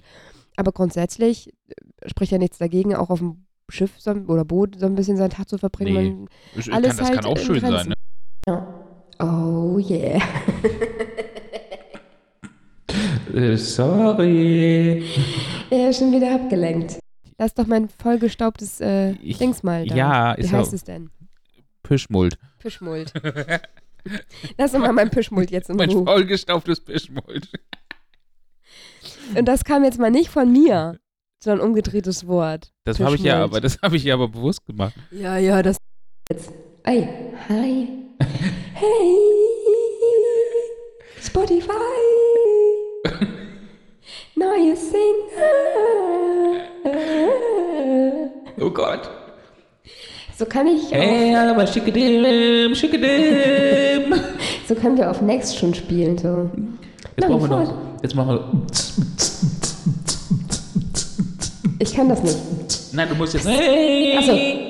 Aber 0.57 0.73
grundsätzlich 0.73 1.49
äh, 1.69 2.09
spricht 2.09 2.33
ja 2.33 2.39
nichts 2.39 2.59
dagegen, 2.59 2.95
auch 2.95 3.11
auf 3.11 3.19
dem 3.19 3.45
Schiff 3.69 3.93
so, 3.99 4.11
oder 4.13 4.45
Boot 4.45 4.77
so 4.79 4.87
ein 4.87 4.95
bisschen 4.95 5.17
seinen 5.17 5.31
Tag 5.31 5.49
zu 5.49 5.59
verbringen. 5.59 6.29
Nee. 6.55 6.61
Ich- 6.61 6.73
Alles 6.73 6.97
kann, 6.97 6.99
das 6.99 7.09
halt 7.11 7.21
kann 7.23 7.33
auch 7.33 7.39
schön 7.39 7.61
sein, 7.61 7.71
Grenzen. 7.73 7.93
ne? 8.47 8.67
oh 9.21 9.79
yeah. 9.79 10.21
Sorry. 13.57 15.05
er 15.71 15.91
ist 15.91 15.99
schon 15.99 16.13
wieder 16.13 16.35
abgelenkt. 16.35 16.99
Lass 17.39 17.55
doch 17.55 17.67
mein 17.67 17.89
vollgestaubtes 17.89 18.81
äh, 18.81 19.13
Ich- 19.23 19.39
Dings 19.39 19.63
mal 19.63 19.87
da. 19.87 19.95
Ja, 19.95 20.37
Wie 20.37 20.43
ist 20.43 20.53
heißt 20.53 20.69
auch 20.71 20.73
es 20.75 20.85
denn? 20.85 21.11
Pischmult. 21.83 22.37
Pischmult. 22.59 23.13
Lass 24.59 24.73
doch 24.73 24.79
mal 24.81 24.93
mein 24.93 25.11
Pischmult 25.11 25.51
jetzt 25.51 25.71
in 25.71 25.77
mein 25.77 25.91
Ruhe. 25.91 26.05
vollgestaubtes 26.05 26.81
Pischmult. 26.81 27.49
Und 29.37 29.47
das 29.47 29.65
kam 29.65 29.85
jetzt 29.85 29.99
mal 29.99 30.11
nicht 30.11 30.31
von 30.31 30.51
mir, 30.51 30.99
sondern 31.43 31.67
umgedrehtes 31.67 32.27
Wort. 32.27 32.73
Das 32.85 32.99
habe 33.01 33.15
ich 33.15 33.23
ja, 33.23 33.43
aber 33.45 33.61
das 33.61 33.79
habe 33.83 33.97
ich 33.97 34.05
ja 34.05 34.15
aber 34.15 34.29
bewusst 34.29 34.67
gemacht. 34.67 34.95
Ja, 35.11 35.37
ja, 35.39 35.63
das 35.63 35.77
jetzt. 36.31 36.51
Ey, 36.85 37.09
hi. 37.49 37.89
Hey, 38.75 39.17
Spotify. 41.21 41.71
Neue 44.37 44.77
Single. 44.77 46.38
Oh 48.61 48.71
Gott. 48.71 49.11
So 50.37 50.47
kann 50.47 50.67
ich 50.69 50.91
Hey, 50.93 51.35
aber 51.35 51.67
schickedim, 51.67 52.75
schickedim. 52.75 54.13
auf, 54.13 54.21
so 54.69 54.75
können 54.75 54.97
wir 54.97 55.11
auf 55.11 55.21
Next 55.21 55.59
schon 55.59 55.75
spielen 55.75 56.17
so. 56.17 56.49
Jetzt 57.17 57.29
machen 57.29 57.43
wir 57.43 57.49
noch. 57.49 57.75
Jetzt 58.03 58.15
machen 58.15 58.37
wir. 58.37 58.45
Ich 61.81 61.95
kann 61.95 62.09
das 62.09 62.23
nicht. 62.23 62.37
Nein, 62.93 63.09
du 63.09 63.15
musst 63.17 63.35
jetzt. 63.35 63.49
Hey. 63.49 64.17
Achso. 64.19 64.37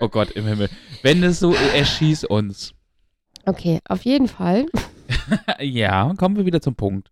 Oh 0.00 0.08
Gott 0.08 0.32
im 0.32 0.46
Himmel. 0.46 0.68
Wenn 1.02 1.22
es 1.22 1.38
so, 1.38 1.54
erschieß 1.54 2.24
uns. 2.24 2.72
Okay, 3.46 3.78
auf 3.88 4.04
jeden 4.04 4.28
Fall. 4.28 4.66
Ja, 5.60 6.12
kommen 6.18 6.36
wir 6.36 6.46
wieder 6.46 6.60
zum 6.60 6.74
Punkt. 6.74 7.10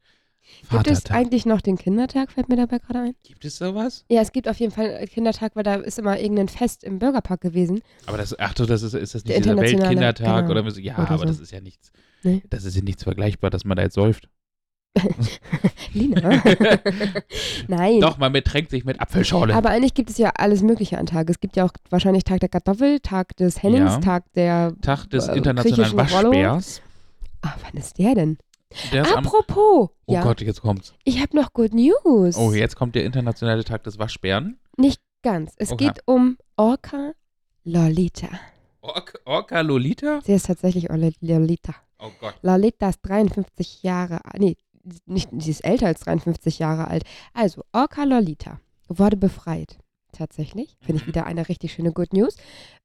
Gibt 0.70 0.86
es 0.86 0.98
Vatertag. 1.00 1.16
eigentlich 1.16 1.46
noch 1.46 1.60
den 1.60 1.76
Kindertag, 1.78 2.32
fällt 2.32 2.48
mir 2.48 2.56
dabei 2.56 2.78
gerade 2.78 3.00
ein? 3.00 3.14
Gibt 3.24 3.44
es 3.44 3.56
sowas? 3.58 4.04
Ja, 4.08 4.20
es 4.20 4.32
gibt 4.32 4.48
auf 4.48 4.58
jeden 4.58 4.72
Fall 4.72 4.94
einen 4.94 5.08
Kindertag, 5.08 5.56
weil 5.56 5.62
da 5.62 5.74
ist 5.76 5.98
immer 5.98 6.18
irgendein 6.18 6.48
Fest 6.48 6.84
im 6.84 6.98
Bürgerpark 6.98 7.40
gewesen. 7.40 7.80
Aber 8.06 8.18
das, 8.18 8.38
ach 8.38 8.54
so, 8.56 8.66
das 8.66 8.82
ist, 8.82 8.94
ist 8.94 9.14
das 9.14 9.24
nicht 9.24 9.34
Der 9.34 9.40
dieser 9.40 9.50
internationale, 9.52 9.88
Weltkindertag 9.88 10.46
genau. 10.48 10.60
oder 10.60 10.70
so? 10.70 10.80
Ja, 10.80 10.94
Oder 10.94 11.10
aber 11.10 11.18
so. 11.18 11.24
das 11.24 11.40
ist 11.40 11.50
ja 11.52 11.60
nichts. 11.60 11.92
Nee. 12.22 12.42
Das 12.50 12.64
ist 12.64 12.76
ja 12.76 12.82
nichts 12.82 13.02
vergleichbar, 13.02 13.50
dass 13.50 13.64
man 13.64 13.76
da 13.76 13.82
jetzt 13.84 13.94
säuft. 13.94 14.28
Lina. 15.92 16.42
Nein. 17.68 18.00
Doch, 18.00 18.18
man 18.18 18.32
betränkt 18.32 18.70
sich 18.70 18.84
mit 18.84 19.00
Apfelschorle. 19.00 19.54
Aber 19.54 19.70
eigentlich 19.70 19.94
gibt 19.94 20.10
es 20.10 20.18
ja 20.18 20.30
alles 20.36 20.62
Mögliche 20.62 20.98
an 20.98 21.06
Tage. 21.06 21.30
Es 21.32 21.40
gibt 21.40 21.56
ja 21.56 21.64
auch 21.64 21.72
wahrscheinlich 21.90 22.24
Tag 22.24 22.40
der 22.40 22.48
Kartoffel, 22.48 23.00
Tag 23.00 23.36
des 23.36 23.62
Hennings, 23.62 23.92
Ja. 23.92 23.98
Tag 24.00 24.24
der. 24.34 24.74
Tag 24.82 25.06
des 25.10 25.28
äh, 25.28 25.36
internationalen 25.36 25.96
griechischen 25.96 26.16
Rollo. 26.16 26.30
Waschbärs. 26.30 26.82
Ah, 27.42 27.54
wann 27.62 27.80
ist 27.80 27.98
der 27.98 28.14
denn? 28.14 28.38
Der 28.92 29.02
ist 29.02 29.12
am, 29.16 29.24
Apropos. 29.26 29.90
oh 30.06 30.12
ja, 30.12 30.22
Gott, 30.22 30.40
jetzt 30.40 30.60
kommt's. 30.60 30.94
ich 31.04 31.20
habe 31.20 31.36
noch 31.36 31.52
Good 31.52 31.74
News. 31.74 32.36
Oh, 32.36 32.52
jetzt 32.52 32.76
kommt 32.76 32.94
der 32.94 33.04
internationale 33.04 33.64
Tag 33.64 33.82
des 33.84 33.98
Waschbären. 33.98 34.58
Nicht 34.76 35.00
ganz. 35.22 35.52
Es 35.56 35.70
Oha. 35.70 35.76
geht 35.76 36.00
um 36.06 36.38
Orca 36.56 37.12
Lolita. 37.64 38.28
Orca, 38.80 39.18
Orca 39.24 39.60
Lolita? 39.60 40.20
Sie 40.24 40.32
ist 40.32 40.46
tatsächlich 40.46 40.88
Lolita. 41.20 41.74
Oh 41.98 42.10
Gott. 42.20 42.34
Lolita 42.42 42.88
ist 42.88 43.00
53 43.02 43.82
Jahre 43.82 44.24
alt. 44.24 44.38
Nee, 44.40 44.56
nicht, 45.04 45.28
sie 45.38 45.50
ist 45.50 45.64
älter 45.64 45.86
als 45.86 46.00
53 46.00 46.58
Jahre 46.58 46.88
alt. 46.88 47.04
Also, 47.34 47.62
Orca 47.72 48.04
Lolita 48.04 48.60
wurde 48.88 49.16
befreit. 49.16 49.78
Tatsächlich. 50.12 50.76
Finde 50.80 51.00
ich 51.00 51.06
Mhm. 51.06 51.08
wieder 51.08 51.26
eine 51.26 51.48
richtig 51.48 51.72
schöne 51.72 51.92
Good 51.92 52.14
News. 52.14 52.36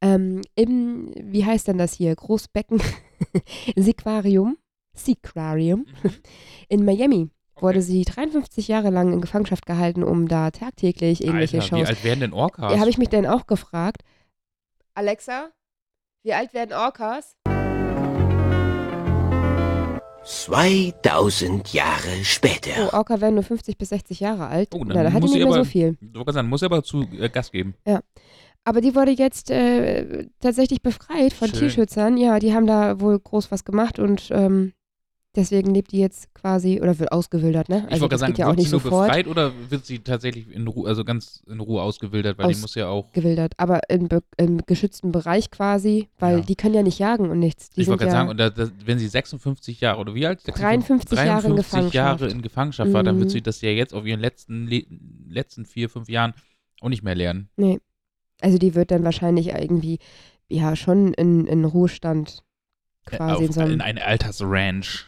Ähm, 0.02 0.42
Im, 0.56 1.12
wie 1.16 1.46
heißt 1.46 1.68
denn 1.68 1.78
das 1.78 1.94
hier? 1.94 2.14
Großbecken 2.16 2.82
Sequarium. 3.76 4.58
Sequarium. 4.96 5.86
In 6.70 6.86
Miami 6.86 7.30
wurde 7.60 7.82
sie 7.82 8.04
53 8.04 8.68
Jahre 8.68 8.90
lang 8.90 9.14
in 9.14 9.22
Gefangenschaft 9.22 9.66
gehalten, 9.66 10.04
um 10.04 10.28
da 10.28 10.52
tagtäglich 10.52 11.24
irgendwelche 11.24 11.62
Alter, 11.62 11.76
wie 11.78 11.80
Shows. 11.82 11.88
alt 11.90 12.04
werden 12.04 12.20
denn 12.20 12.34
Orcas? 12.34 12.74
Ja, 12.74 12.80
habe 12.80 12.90
ich 12.90 12.98
mich 12.98 13.10
dann 13.10 13.26
auch 13.26 13.48
gefragt. 13.48 14.02
Alexa, 14.94 15.50
wie 16.24 16.34
alt 16.34 16.54
werden 16.54 16.74
Orcas? 16.74 17.36
2000 20.24 21.72
Jahre 21.74 22.10
Oh, 22.20 22.24
später. 22.24 22.94
Orca 22.94 23.22
werden 23.22 23.36
nur 23.36 23.44
50 23.44 23.78
bis 23.78 23.90
60 23.90 24.20
Jahre 24.20 24.48
alt. 24.48 24.70
Oh, 24.74 24.80
dann 24.80 24.90
Na, 24.98 25.04
da 25.04 25.12
hat 25.12 25.18
die 25.18 25.22
muss 25.22 25.32
nicht 25.34 25.44
mehr 25.44 25.52
so 25.54 25.60
aber- 25.60 25.66
viel. 25.66 25.98
Du 26.02 26.20
wollte 26.20 26.34
sagen, 26.34 26.50
muss 26.50 26.64
aber 26.64 26.84
zu 26.84 27.04
äh, 27.20 27.30
Gas 27.30 27.52
geben. 27.52 27.76
Aber 28.64 28.82
die 28.82 28.96
wurde 28.96 29.12
jetzt 29.12 29.52
äh, 29.52 30.28
tatsächlich 30.40 30.82
befreit 30.82 31.34
von 31.34 31.50
Schön. 31.50 31.60
Tierschützern. 31.60 32.18
Ja, 32.18 32.40
die 32.40 32.54
haben 32.54 32.66
da 32.66 33.00
wohl 33.00 33.20
groß 33.20 33.52
was 33.52 33.64
gemacht 33.64 34.00
und 34.00 34.30
ähm, 34.32 34.74
deswegen 35.36 35.74
lebt 35.74 35.92
die 35.92 36.00
jetzt 36.00 36.34
quasi 36.34 36.80
oder 36.82 36.98
wird 37.00 37.12
ausgewildert, 37.12 37.70
ne? 37.70 37.84
Ich 37.88 37.92
Also 37.94 38.02
wollte 38.02 38.14
das 38.16 38.20
gerade 38.20 38.20
sagen, 38.20 38.32
geht 38.34 38.38
ja 38.40 38.46
auch 38.46 38.50
wird 38.52 38.58
nicht 38.60 38.68
sie 38.70 38.72
nur 38.74 38.82
sofort 38.82 39.08
befreit 39.08 39.28
oder 39.28 39.52
wird 39.70 39.86
sie 39.86 40.00
tatsächlich 40.00 40.50
in 40.52 40.68
Ruhe, 40.68 40.88
also 40.88 41.04
ganz 41.04 41.44
in 41.48 41.60
Ruhe 41.60 41.82
ausgewildert, 41.82 42.38
weil 42.38 42.48
die 42.48 42.56
Aus- 42.56 42.62
muss 42.62 42.76
ja 42.76 42.88
auch. 42.88 43.12
gewildert, 43.14 43.54
aber 43.58 43.82
im, 43.90 44.08
be- 44.08 44.24
im 44.38 44.66
geschützten 44.66 45.12
Bereich 45.12 45.52
quasi, 45.52 46.08
weil 46.20 46.38
Ja. 46.40 46.44
die 46.44 46.56
können 46.56 46.76
ja 46.76 46.84
nicht 46.84 47.00
jagen 47.00 47.30
und 47.30 47.40
nichts. 47.40 47.70
Die 47.72 47.82
ich 47.82 47.88
wollte 47.88 48.06
gerade 48.06 48.14
ja 48.14 48.20
sagen, 48.20 48.30
und 48.30 48.38
da, 48.38 48.50
das, 48.50 48.72
wenn 48.86 48.98
sie 49.00 49.08
56 49.08 49.82
Jahre 49.82 50.00
oder 50.00 50.16
wie 50.16 50.26
alt? 50.26 50.42
53 50.46 51.18
Jahre 51.18 51.48
in 51.48 51.56
53 51.56 51.94
Jahre 51.94 52.16
Gefangenschaft. 52.18 52.34
in 52.36 52.42
Gefangenschaft 52.42 52.94
war, 52.94 53.04
dann 53.04 53.16
Mhm. 53.16 53.20
wird 53.20 53.32
sie 53.32 53.42
das 53.42 53.62
ja 53.62 53.70
jetzt 53.72 53.94
auf 53.94 54.06
ihren 54.06 54.20
letzten, 54.20 54.68
Le 54.68 54.86
letzten 55.28 55.66
vier, 55.66 55.90
fünf 55.90 56.10
Jahren 56.10 56.34
auch 56.82 56.90
nicht 56.90 57.04
mehr 57.04 57.16
lernen. 57.16 57.50
also 58.42 58.58
die 58.58 58.76
wird 58.76 58.92
dann 58.92 59.04
wahrscheinlich 59.04 59.48
irgendwie 59.50 60.00
ja 60.48 60.76
schon 60.76 61.14
in, 61.14 61.48
in 61.48 61.66
Ruhestand 61.66 62.44
Äh, 63.10 63.18
quasi 63.18 63.44
in 63.44 63.50
auf, 63.50 63.56
so 63.56 63.62
einem 63.62 63.72
in 63.74 63.82
eine 63.82 64.06
Altersranch. 64.06 65.06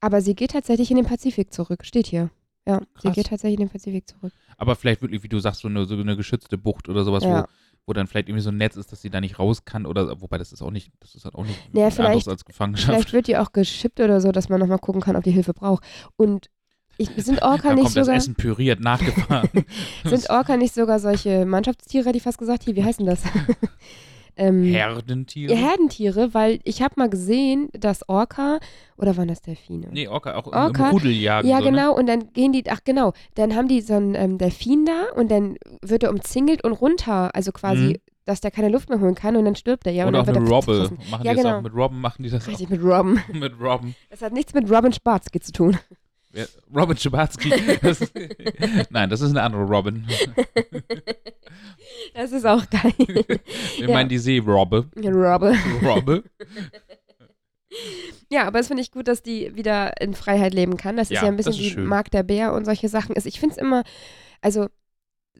Aber 0.00 0.20
sie 0.20 0.34
geht 0.34 0.50
tatsächlich 0.52 0.90
in 0.90 0.96
den 0.96 1.06
Pazifik 1.06 1.52
zurück, 1.52 1.84
steht 1.84 2.06
hier. 2.06 2.30
Ja, 2.68 2.80
sie 2.80 3.02
Krass. 3.08 3.14
geht 3.14 3.26
tatsächlich 3.28 3.60
in 3.60 3.66
den 3.66 3.72
Pazifik 3.72 4.08
zurück. 4.08 4.32
Aber 4.58 4.74
vielleicht 4.76 5.00
wirklich, 5.02 5.22
wie 5.22 5.28
du 5.28 5.38
sagst, 5.38 5.60
so 5.60 5.68
eine, 5.68 5.84
so 5.84 5.94
eine 5.94 6.16
geschützte 6.16 6.58
Bucht 6.58 6.88
oder 6.88 7.04
sowas, 7.04 7.22
Ja. 7.22 7.42
wo, 7.42 7.46
wo 7.86 7.92
dann 7.92 8.08
vielleicht 8.08 8.28
irgendwie 8.28 8.42
so 8.42 8.50
ein 8.50 8.56
Netz 8.56 8.76
ist, 8.76 8.90
dass 8.90 9.00
sie 9.00 9.10
da 9.10 9.20
nicht 9.20 9.38
raus 9.38 9.64
kann 9.64 9.86
oder 9.86 10.20
wobei 10.20 10.36
das 10.38 10.52
ist 10.52 10.62
auch 10.62 10.72
nicht, 10.72 10.90
das 11.00 11.14
ist 11.14 11.24
halt 11.24 11.36
auch 11.36 11.44
nicht 11.44 11.58
Naja, 11.72 11.90
vielleicht- 11.90 12.14
als 12.28 12.42
Vielleicht 12.42 12.46
Gefangenschaft. 12.46 13.12
wird 13.12 13.28
die 13.28 13.36
auch 13.36 13.52
geschippt 13.52 14.00
oder 14.00 14.20
so, 14.20 14.32
dass 14.32 14.48
man 14.48 14.58
nochmal 14.60 14.78
gucken 14.80 15.00
kann, 15.00 15.14
ob 15.16 15.22
die 15.22 15.30
Hilfe 15.30 15.54
braucht. 15.54 15.84
Und 16.16 16.50
ich, 16.98 17.08
sind 17.16 17.42
Orca 17.42 17.68
da 17.68 17.74
nicht 17.74 17.84
kommt 17.84 17.96
das 17.96 18.06
sogar, 18.06 18.16
Essen 18.16 18.34
püriert 18.34 18.80
nachgefahren. 18.80 19.48
sind 20.04 20.28
Orca 20.30 20.56
nicht 20.56 20.74
sogar 20.74 20.98
solche 20.98 21.46
Mannschaftstiere, 21.46 22.10
ich 22.16 22.22
fast 22.24 22.38
gesagt, 22.38 22.64
hier, 22.64 22.74
wie 22.74 22.82
heißen 22.84 23.06
das? 23.06 23.22
ähm, 24.36 24.64
Herdentiere? 24.64 25.54
Herdentiere, 25.54 26.34
weil 26.34 26.60
ich 26.64 26.82
habe 26.82 26.94
mal 26.96 27.08
gesehen, 27.08 27.68
dass 27.72 28.08
Orca, 28.08 28.58
oder 28.96 29.16
waren 29.16 29.28
das 29.28 29.40
Delfine? 29.42 29.88
Nee, 29.90 30.08
Orca, 30.08 30.34
auch 30.34 30.46
Orca? 30.46 30.86
im 30.88 30.90
Rudel 30.92 31.12
jagen. 31.12 31.48
Ja, 31.48 31.58
so, 31.58 31.64
Ne? 31.64 31.70
genau, 31.70 31.94
und 31.96 32.06
dann 32.06 32.32
gehen 32.32 32.52
die, 32.52 32.64
ach 32.70 32.80
genau, 32.84 33.12
dann 33.34 33.54
haben 33.56 33.68
die 33.68 33.80
so 33.80 33.94
einen 33.94 34.14
ähm, 34.14 34.38
Delfin 34.38 34.84
da 34.86 35.06
und 35.18 35.30
dann 35.30 35.56
wird 35.82 36.02
er 36.02 36.10
umzingelt 36.10 36.64
und 36.64 36.72
runter, 36.72 37.34
also 37.34 37.52
quasi, 37.52 37.84
Mhm. 37.84 37.96
dass 38.26 38.40
der 38.40 38.50
keine 38.50 38.68
Luft 38.68 38.88
mehr 38.90 39.00
holen 39.00 39.14
kann 39.14 39.36
und 39.36 39.44
dann 39.44 39.54
stirbt 39.56 39.86
er, 39.86 39.92
ja. 39.92 40.04
und 40.06 40.14
Oder 40.14 40.24
dann 40.24 40.36
auch 40.36 40.66
wird 40.66 40.68
mit 40.68 40.90
Robbe. 40.90 40.96
Machen 41.10 41.24
Ja, 41.24 41.30
die 41.32 41.36
das 41.36 41.44
genau. 41.44 41.56
auch 41.58 41.62
mit 41.62 41.74
Robben, 41.74 42.00
machen 42.00 42.22
die 42.22 42.30
das 42.30 42.46
Richtig, 42.46 42.68
mit 42.70 42.82
Robben. 42.82 43.18
auch 43.28 43.32
mit 43.34 43.60
Robben. 43.60 43.94
Das 44.10 44.20
hat 44.22 44.32
nichts 44.32 44.52
mit 44.54 44.70
Robin 44.70 44.92
Schwarzki 44.92 45.40
zu 45.40 45.52
tun. 45.52 45.78
Robin 46.74 46.96
Schabatsky. 46.96 47.50
Nein, 48.90 49.10
das 49.10 49.20
ist 49.20 49.30
eine 49.30 49.42
andere 49.42 49.62
Robin. 49.62 50.06
Das 52.14 52.32
ist 52.32 52.46
auch 52.46 52.64
geil. 52.70 52.92
Wir 52.98 53.86
Ja. 53.88 53.92
meinen 53.92 54.08
die 54.08 54.18
Seerobbe. 54.18 54.88
Robbe. 54.96 55.54
Robbe. 55.82 56.24
Ja, 58.30 58.46
aber 58.46 58.58
es 58.60 58.68
finde 58.68 58.82
ich 58.82 58.90
gut, 58.90 59.06
dass 59.08 59.22
die 59.22 59.54
wieder 59.54 60.00
in 60.00 60.14
Freiheit 60.14 60.54
leben 60.54 60.76
kann. 60.76 60.96
Das 60.96 61.10
ist 61.10 61.16
Ja, 61.16 61.22
ja 61.24 61.28
ein 61.28 61.36
bisschen 61.36 61.54
wie 61.54 61.70
schön. 61.70 61.86
Mark 61.86 62.10
der 62.10 62.22
Bär 62.22 62.52
und 62.54 62.64
solche 62.64 62.88
Sachen. 62.88 63.14
ist. 63.16 63.26
Ich 63.26 63.38
finde 63.38 63.54
es 63.54 63.60
immer, 63.60 63.84
also 64.40 64.66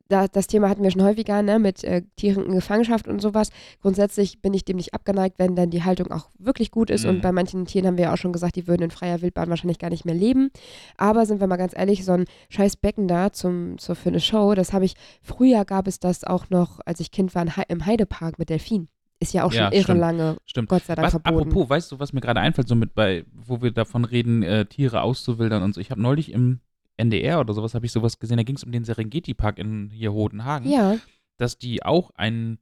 da, 0.08 0.28
das 0.28 0.46
Thema 0.46 0.68
hatten 0.68 0.82
wir 0.82 0.90
schon 0.90 1.02
häufiger, 1.02 1.42
ne, 1.42 1.58
mit 1.58 1.82
äh, 1.84 2.02
Tieren 2.16 2.44
in 2.46 2.52
Gefangenschaft 2.52 3.08
und 3.08 3.20
sowas. 3.20 3.50
Grundsätzlich 3.82 4.40
bin 4.40 4.54
ich 4.54 4.64
dem 4.64 4.76
nicht 4.76 4.94
abgeneigt, 4.94 5.38
wenn 5.38 5.56
dann 5.56 5.70
die 5.70 5.82
Haltung 5.82 6.10
auch 6.12 6.30
wirklich 6.38 6.70
gut 6.70 6.90
ist. 6.90 7.04
Mhm. 7.04 7.10
Und 7.10 7.20
bei 7.22 7.32
manchen 7.32 7.64
Tieren 7.66 7.86
haben 7.86 7.96
wir 7.96 8.04
ja 8.04 8.12
auch 8.12 8.18
schon 8.18 8.32
gesagt, 8.32 8.56
die 8.56 8.66
würden 8.68 8.82
in 8.82 8.90
freier 8.90 9.22
Wildbahn 9.22 9.48
wahrscheinlich 9.50 9.78
gar 9.78 9.90
nicht 9.90 10.04
mehr 10.04 10.14
leben. 10.14 10.50
Aber 10.96 11.26
sind 11.26 11.40
wir 11.40 11.46
mal 11.46 11.56
ganz 11.56 11.72
ehrlich, 11.76 12.04
so 12.04 12.12
ein 12.12 12.24
scheiß 12.50 12.76
Becken 12.76 13.08
da 13.08 13.32
zum, 13.32 13.78
so 13.78 13.94
für 13.94 14.10
eine 14.10 14.20
Show, 14.20 14.54
das 14.54 14.72
habe 14.72 14.84
ich, 14.84 14.94
früher 15.22 15.64
gab 15.64 15.86
es 15.88 15.98
das 15.98 16.24
auch 16.24 16.50
noch, 16.50 16.80
als 16.86 17.00
ich 17.00 17.10
Kind 17.10 17.34
war, 17.34 17.44
im 17.68 17.86
Heidepark 17.86 18.38
mit 18.38 18.48
Delfin. 18.50 18.88
Ist 19.18 19.32
ja 19.32 19.44
auch 19.44 19.50
schon 19.52 19.62
Ja, 19.62 19.72
irre 19.72 19.82
stimmt. 19.84 20.00
lange, 20.00 20.36
Stimmt. 20.44 20.68
Gott 20.68 20.84
sei 20.84 20.94
Dank, 20.94 21.06
Was, 21.06 21.12
verboten. 21.12 21.48
apropos, 21.48 21.70
weißt 21.70 21.90
du, 21.92 21.98
was 21.98 22.12
mir 22.12 22.20
gerade 22.20 22.40
einfällt, 22.40 22.68
so 22.68 22.74
mit 22.74 22.94
bei, 22.94 23.24
wo 23.32 23.62
wir 23.62 23.70
davon 23.70 24.04
reden, 24.04 24.42
äh, 24.42 24.66
Tiere 24.66 25.00
auszuwildern 25.00 25.62
und 25.62 25.74
so. 25.74 25.80
Ich 25.80 25.90
habe 25.90 26.02
neulich 26.02 26.32
im 26.32 26.60
NDR 26.96 27.40
oder 27.40 27.52
sowas, 27.54 27.74
habe 27.74 27.86
ich 27.86 27.92
sowas 27.92 28.18
gesehen, 28.18 28.36
da 28.38 28.42
ging 28.42 28.56
es 28.56 28.64
um 28.64 28.72
den 28.72 28.84
Serengeti-Park 28.84 29.58
in 29.58 29.90
hier 29.90 30.12
Hodenhagen. 30.12 30.70
Ja, 30.70 30.98
dass 31.38 31.58
die 31.58 31.82
auch 31.84 32.10
einen, 32.14 32.58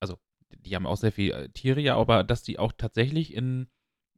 also 0.00 0.18
die 0.50 0.74
haben 0.76 0.86
auch 0.86 0.96
sehr 0.98 1.12
viele 1.12 1.34
äh, 1.44 1.48
Tiere 1.48 1.80
ja, 1.80 1.96
aber 1.96 2.22
dass 2.24 2.42
die 2.42 2.58
auch 2.58 2.72
tatsächlich 2.76 3.34
in, 3.34 3.68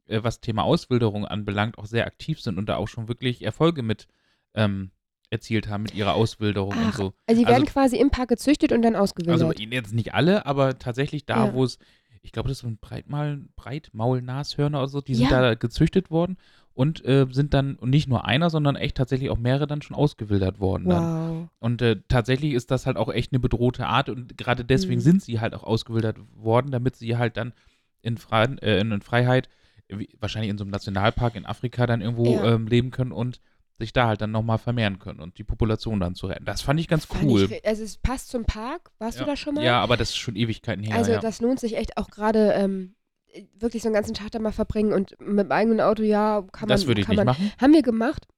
äh, 0.07 0.21
was 0.23 0.41
Thema 0.41 0.63
Auswilderung 0.63 1.25
anbelangt, 1.25 1.77
auch 1.77 1.85
sehr 1.85 2.05
aktiv 2.05 2.41
sind 2.41 2.57
und 2.57 2.67
da 2.67 2.75
auch 2.75 2.87
schon 2.89 3.07
wirklich 3.07 3.43
Erfolge 3.43 3.83
mit 3.83 4.07
ähm, 4.55 4.91
erzielt 5.29 5.67
haben 5.67 5.83
mit 5.83 5.93
ihrer 5.93 6.13
Auswilderung 6.15 6.71
und 6.71 6.85
Ach, 6.87 6.93
so. 6.97 7.13
Also 7.27 7.41
die 7.41 7.47
werden 7.47 7.63
Also- 7.63 7.73
quasi 7.73 7.97
im 7.97 8.09
Park 8.11 8.29
gezüchtet 8.29 8.71
und 8.71 8.81
dann 8.81 8.95
ausgewildert. 8.95 9.41
Also 9.41 9.51
jetzt 9.63 9.93
nicht 9.93 10.13
alle, 10.13 10.45
aber 10.45 10.77
tatsächlich 10.79 11.25
da, 11.25 11.47
Ja. 11.47 11.53
wo 11.53 11.63
es, 11.63 11.79
ich 12.21 12.31
glaube, 12.31 12.49
das 12.49 12.59
sind 12.59 12.79
Breitmaul, 12.81 13.45
Breitmaul-Nashörner 13.57 14.79
oder 14.79 14.87
so, 14.87 15.01
die 15.01 15.15
sind 15.15 15.29
Ja. 15.31 15.41
da 15.41 15.55
gezüchtet 15.55 16.11
worden 16.11 16.37
und 16.77 17.03
äh, 17.05 17.25
sind 17.31 17.55
dann, 17.55 17.75
und 17.75 17.89
nicht 17.89 18.07
nur 18.07 18.25
einer, 18.25 18.51
sondern 18.51 18.75
echt 18.75 18.97
tatsächlich 18.97 19.31
auch 19.31 19.39
mehrere 19.39 19.65
dann 19.65 19.81
schon 19.81 19.95
ausgewildert 19.95 20.59
worden. 20.59 20.87
Dann. 20.87 21.41
wow. 21.41 21.47
Und 21.59 21.81
äh, 21.81 21.97
tatsächlich 22.07 22.53
ist 22.53 22.69
das 22.69 22.85
halt 22.85 22.97
auch 22.97 23.09
echt 23.11 23.33
eine 23.33 23.39
bedrohte 23.39 23.87
Art 23.87 24.09
und 24.09 24.37
gerade 24.37 24.63
deswegen 24.63 24.99
Mhm. 24.99 25.03
sind 25.03 25.23
sie 25.23 25.39
halt 25.39 25.55
auch 25.55 25.63
ausgewildert 25.63 26.17
worden, 26.35 26.69
damit 26.69 26.95
sie 26.95 27.17
halt 27.17 27.35
dann 27.35 27.53
in, 28.03 28.17
Fre 28.17 28.57
äh, 28.61 28.79
in 28.79 29.01
Freiheit, 29.01 29.49
wie, 29.89 30.07
wahrscheinlich 30.19 30.51
in 30.51 30.57
so 30.59 30.63
einem 30.65 30.71
Nationalpark 30.71 31.35
in 31.35 31.47
Afrika 31.47 31.87
dann 31.87 32.01
irgendwo 32.01 32.35
Ja. 32.35 32.53
ähm, 32.53 32.67
leben 32.67 32.91
können 32.91 33.11
und 33.11 33.41
sich 33.79 33.91
da 33.91 34.07
halt 34.07 34.21
dann 34.21 34.31
nochmal 34.31 34.59
vermehren 34.59 34.99
können 34.99 35.19
und 35.19 35.39
die 35.39 35.43
Population 35.43 35.99
dann 35.99 36.13
zu 36.13 36.27
retten. 36.27 36.45
Das 36.45 36.61
fand 36.61 36.79
ich 36.79 36.87
ganz 36.87 37.05
Fand 37.05 37.23
cool. 37.23 37.47
Ich, 37.51 37.65
also 37.67 37.83
es 37.83 37.97
passt 37.97 38.29
zum 38.29 38.45
Park. 38.45 38.91
Warst 38.99 39.17
ja. 39.17 39.25
du 39.25 39.31
da 39.31 39.35
schon 39.35 39.55
mal? 39.55 39.63
Ja, 39.63 39.81
aber 39.81 39.97
das 39.97 40.09
ist 40.09 40.17
schon 40.17 40.35
Ewigkeiten 40.35 40.83
her. 40.83 40.95
Also 40.95 41.11
ja. 41.11 41.19
das 41.19 41.41
lohnt 41.41 41.59
sich 41.59 41.75
echt 41.75 41.97
auch 41.97 42.09
gerade 42.09 42.53
ähm, 42.53 42.93
wirklich 43.59 43.81
so 43.83 43.87
einen 43.89 43.95
ganzen 43.95 44.13
Tag 44.13 44.31
da 44.31 44.39
mal 44.39 44.51
verbringen 44.51 44.93
und 44.93 45.15
mit 45.19 45.45
dem 45.45 45.51
eigenen 45.51 45.81
Auto, 45.81 46.03
ja, 46.03 46.43
kann 46.51 46.67
man. 46.67 46.75
das 46.75 46.87
würde 46.87 47.01
ich 47.01 47.07
kann 47.07 47.15
nicht 47.15 47.25
man, 47.25 47.35
machen. 47.35 47.51
Haben 47.59 47.73
wir 47.73 47.81
gemacht. 47.81 48.27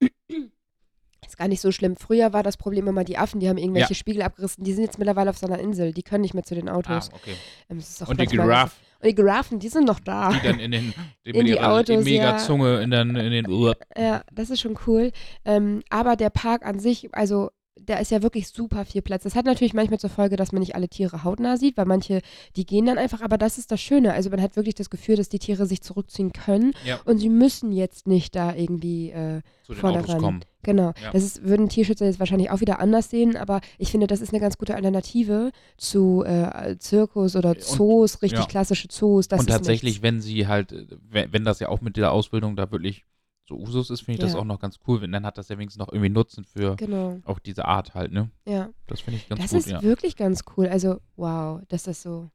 Ist 1.26 1.36
gar 1.36 1.48
nicht 1.48 1.60
so 1.60 1.70
schlimm. 1.70 1.96
Früher 1.96 2.32
war 2.32 2.42
das 2.42 2.56
Problem 2.56 2.88
immer 2.88 3.04
die 3.04 3.18
Affen, 3.18 3.40
die 3.40 3.48
haben 3.48 3.58
irgendwelche 3.58 3.90
Ja. 3.90 3.94
Spiegel 3.94 4.22
abgerissen. 4.22 4.64
Die 4.64 4.72
sind 4.72 4.84
jetzt 4.84 4.98
mittlerweile 4.98 5.30
auf 5.30 5.38
so 5.38 5.46
einer 5.46 5.58
Insel. 5.58 5.92
Die 5.92 6.02
können 6.02 6.22
nicht 6.22 6.34
mehr 6.34 6.42
zu 6.42 6.54
den 6.54 6.68
Ah, 6.68 6.74
Autos. 6.76 7.10
okay. 7.12 7.34
Ähm, 7.68 7.80
Und 8.06 8.20
die 8.20 8.26
Giraffe, 8.26 8.74
Und 9.00 9.06
die 9.06 9.14
Giraffen, 9.14 9.58
die 9.58 9.68
sind 9.68 9.86
noch 9.86 10.00
da. 10.00 10.30
die 10.32 10.40
dann 10.46 10.58
in 10.58 10.72
den 10.72 10.94
die 11.26 11.30
In 11.30 11.36
mit 11.38 11.46
die 11.46 11.52
ihrer 11.52 11.72
Autos, 11.74 12.04
mega 12.04 12.22
ja. 12.32 12.36
Zunge 12.38 12.80
in 12.80 12.90
den, 12.90 13.14
in 13.14 13.30
den 13.30 13.74
Ja, 13.96 14.22
das 14.32 14.50
ist 14.50 14.60
schon 14.60 14.76
cool. 14.86 15.12
Ähm, 15.44 15.82
aber 15.90 16.16
der 16.16 16.30
Park 16.30 16.64
an 16.66 16.80
sich, 16.80 17.14
also 17.14 17.50
da 17.86 17.98
ist 17.98 18.10
ja 18.10 18.22
wirklich 18.22 18.48
super 18.48 18.84
viel 18.84 19.02
Platz. 19.02 19.22
Das 19.24 19.34
hat 19.34 19.44
natürlich 19.46 19.74
manchmal 19.74 19.98
zur 19.98 20.10
Folge, 20.10 20.36
dass 20.36 20.52
man 20.52 20.60
nicht 20.60 20.74
alle 20.74 20.88
Tiere 20.88 21.24
hautnah 21.24 21.56
sieht, 21.56 21.76
weil 21.76 21.86
manche, 21.86 22.20
die 22.56 22.64
gehen 22.66 22.86
dann 22.86 22.98
einfach, 22.98 23.20
aber 23.22 23.38
das 23.38 23.58
ist 23.58 23.70
das 23.72 23.80
Schöne. 23.80 24.12
Also 24.12 24.30
man 24.30 24.40
hat 24.40 24.56
wirklich 24.56 24.74
das 24.74 24.90
Gefühl, 24.90 25.16
dass 25.16 25.28
die 25.28 25.38
Tiere 25.38 25.66
sich 25.66 25.82
zurückziehen 25.82 26.32
können 26.32 26.72
Ja. 26.84 27.00
und 27.04 27.18
sie 27.18 27.28
müssen 27.28 27.72
jetzt 27.72 28.06
nicht 28.06 28.36
da 28.36 28.54
irgendwie, 28.54 29.10
äh, 29.10 29.40
zu 29.64 29.74
den. 29.74 29.84
Autos 29.84 30.16
kommen. 30.18 30.44
genau. 30.62 30.92
Ja. 31.02 31.12
Das 31.12 31.22
ist, 31.24 31.42
würden 31.44 31.68
Tierschützer 31.68 32.06
jetzt 32.06 32.18
wahrscheinlich 32.20 32.50
auch 32.50 32.60
wieder 32.60 32.80
anders 32.80 33.08
sehen, 33.10 33.36
aber 33.36 33.60
ich 33.78 33.90
finde, 33.90 34.06
das 34.06 34.20
ist 34.20 34.30
eine 34.32 34.40
ganz 34.40 34.58
gute 34.58 34.74
Alternative 34.74 35.52
zu 35.76 36.24
äh, 36.24 36.76
Zirkus 36.78 37.36
oder 37.36 37.50
Und- 37.50 37.62
Zoos, 37.62 38.22
richtig 38.22 38.40
ja. 38.40 38.46
klassische 38.46 38.88
Zoos. 38.88 39.26
Und 39.28 39.46
tatsächlich, 39.48 39.92
nichts. 39.94 40.02
wenn 40.02 40.20
sie 40.20 40.46
halt, 40.46 40.72
äh, 40.72 40.86
wenn, 41.10 41.32
wenn 41.32 41.44
das 41.44 41.60
ja 41.60 41.68
auch 41.68 41.80
mit 41.80 41.96
der 41.96 42.12
Ausbildung 42.12 42.56
da 42.56 42.70
wirklich 42.70 43.04
so 43.50 43.56
Usus 43.56 43.90
ist, 43.90 44.00
finde 44.00 44.14
ich 44.14 44.20
das 44.20 44.32
Ja. 44.32 44.38
auch 44.38 44.44
noch 44.44 44.58
ganz 44.60 44.78
cool. 44.86 45.00
Wenn 45.02 45.12
dann 45.12 45.26
hat 45.26 45.36
das 45.36 45.48
ja 45.48 45.58
wenigstens 45.58 45.78
noch 45.78 45.92
irgendwie 45.92 46.08
Nutzen 46.08 46.44
für 46.44 46.76
Genau, 46.76 47.20
auch 47.24 47.38
diese 47.38 47.66
Art 47.66 47.94
halt, 47.94 48.12
ne? 48.12 48.30
ja. 48.46 48.70
Das 48.86 49.00
finde 49.02 49.18
ich 49.18 49.28
ganz 49.28 49.40
Das 49.42 49.50
gut, 49.50 49.60
ist 49.60 49.68
ja. 49.68 49.82
wirklich 49.82 50.16
ganz 50.16 50.42
cool. 50.56 50.66
Also, 50.68 51.00
wow, 51.16 51.60
dass 51.68 51.82
das 51.82 52.00
so. 52.02 52.30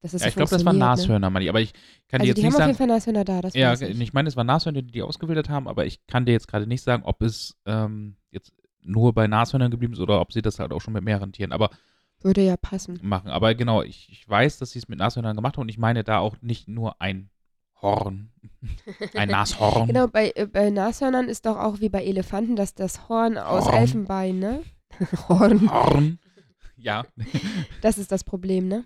Dass 0.00 0.12
das 0.12 0.22
Ja, 0.22 0.26
so 0.26 0.28
ich 0.28 0.36
glaube, 0.36 0.50
das 0.50 0.64
waren 0.64 0.76
ne? 0.78 0.84
Nashörner, 0.84 1.28
meine 1.30 1.44
ich. 1.44 1.48
Aber 1.48 1.60
ich 1.60 1.72
kann 2.06 2.20
dir 2.20 2.22
Also 2.22 2.26
jetzt 2.28 2.36
die 2.36 2.42
nicht 2.42 2.46
haben 2.46 2.52
auf 2.54 2.58
sagen. 2.58 2.68
jeden 2.68 2.78
Fall 2.78 2.86
Nashörner 2.86 3.24
da, 3.24 3.40
das 3.40 3.54
Ja, 3.54 3.72
ich. 3.72 4.00
ich 4.00 4.12
meine, 4.12 4.28
es 4.28 4.36
waren 4.36 4.46
Nashörner, 4.46 4.82
die 4.82 4.92
die 4.92 5.02
ausgewildert 5.02 5.48
haben, 5.48 5.66
aber 5.66 5.86
ich 5.86 6.06
kann 6.06 6.24
dir 6.24 6.32
jetzt 6.32 6.46
gerade 6.46 6.66
nicht 6.68 6.82
sagen, 6.82 7.02
ob 7.04 7.20
es 7.22 7.56
ähm, 7.66 8.16
jetzt 8.30 8.52
nur 8.80 9.12
bei 9.12 9.26
Nashörnern 9.26 9.70
geblieben 9.72 9.94
ist 9.94 9.98
oder 10.00 10.20
ob 10.20 10.32
sie 10.32 10.40
das 10.40 10.60
halt 10.60 10.72
auch 10.72 10.80
schon 10.80 10.92
mit 10.94 11.02
mehreren 11.02 11.32
Tieren 11.32 11.50
aber 11.52 11.70
Würde 12.22 12.42
ja 12.42 12.56
passen. 12.56 12.98
machen. 13.02 13.30
Aber 13.30 13.54
genau, 13.56 13.82
ich, 13.82 14.08
ich 14.12 14.28
weiß, 14.28 14.58
dass 14.58 14.70
sie 14.70 14.78
es 14.78 14.88
mit 14.88 14.98
Nashörnern 15.00 15.34
gemacht 15.36 15.56
haben 15.56 15.62
und 15.62 15.68
ich 15.68 15.78
meine 15.78 16.04
da 16.04 16.18
auch 16.18 16.36
nicht 16.42 16.68
nur 16.68 17.00
ein 17.02 17.28
Horn, 17.80 18.30
ein 19.14 19.28
Nashorn. 19.28 19.86
Genau, 19.86 20.08
bei, 20.08 20.32
äh, 20.34 20.46
bei 20.46 20.70
Nashörnern 20.70 21.28
ist 21.28 21.46
doch 21.46 21.56
auch 21.56 21.80
wie 21.80 21.88
bei 21.88 22.04
Elefanten, 22.04 22.56
dass 22.56 22.74
das 22.74 23.08
Horn 23.08 23.38
aus 23.38 23.66
Horn. 23.66 23.74
Elfenbein, 23.76 24.38
ne? 24.38 24.62
Horn. 25.28 25.70
Horn. 25.70 26.18
Ja, 26.76 27.04
Das 27.82 27.98
ist 27.98 28.10
das 28.12 28.24
Problem, 28.24 28.68
ne? 28.68 28.84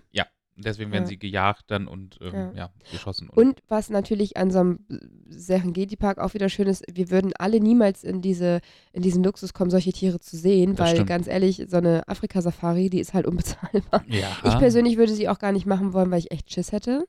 deswegen 0.55 0.91
werden 0.91 1.05
Ja. 1.05 1.09
sie 1.09 1.17
gejagt 1.17 1.63
dann 1.71 1.87
und 1.87 2.19
ähm, 2.21 2.33
Ja. 2.33 2.51
ja. 2.53 2.69
geschossen. 2.91 3.27
Und 3.29 3.59
was 3.67 3.89
natürlich 3.89 4.37
an 4.37 4.51
so 4.51 4.59
einem 4.59 4.79
Serengeti-Park 5.27 6.19
auch 6.19 6.35
wieder 6.35 6.47
schön 6.49 6.67
ist, 6.67 6.83
wir 6.93 7.09
würden 7.09 7.31
alle 7.39 7.59
niemals 7.59 8.03
in, 8.03 8.21
diese, 8.21 8.59
in 8.91 9.01
diesen 9.01 9.23
Luxus 9.23 9.53
kommen, 9.53 9.71
solche 9.71 9.91
Tiere 9.91 10.19
zu 10.19 10.37
sehen, 10.37 10.75
Das 10.75 10.85
weil 10.87 10.95
stimmt. 10.95 11.09
ganz 11.09 11.27
ehrlich, 11.27 11.65
so 11.67 11.77
eine 11.77 12.07
Afrika-Safari, 12.07 12.89
die 12.91 12.99
ist 12.99 13.13
halt 13.15 13.25
unbezahlbar. 13.25 14.03
ja. 14.07 14.27
Ich 14.45 14.57
persönlich 14.59 14.97
würde 14.97 15.13
sie 15.13 15.27
auch 15.27 15.39
gar 15.39 15.51
nicht 15.51 15.65
machen 15.65 15.93
wollen, 15.93 16.11
weil 16.11 16.19
ich 16.19 16.31
echt 16.31 16.51
Schiss 16.53 16.71
hätte. 16.71 17.05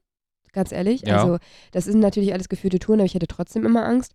Ganz 0.54 0.72
ehrlich. 0.72 1.02
Ja. 1.02 1.18
Also, 1.20 1.36
das 1.72 1.84
sind 1.84 2.00
natürlich 2.00 2.32
alles 2.32 2.48
geführte 2.48 2.78
Touren, 2.78 3.00
aber 3.00 3.06
ich 3.06 3.14
hätte 3.14 3.26
trotzdem 3.26 3.66
immer 3.66 3.84
Angst. 3.84 4.14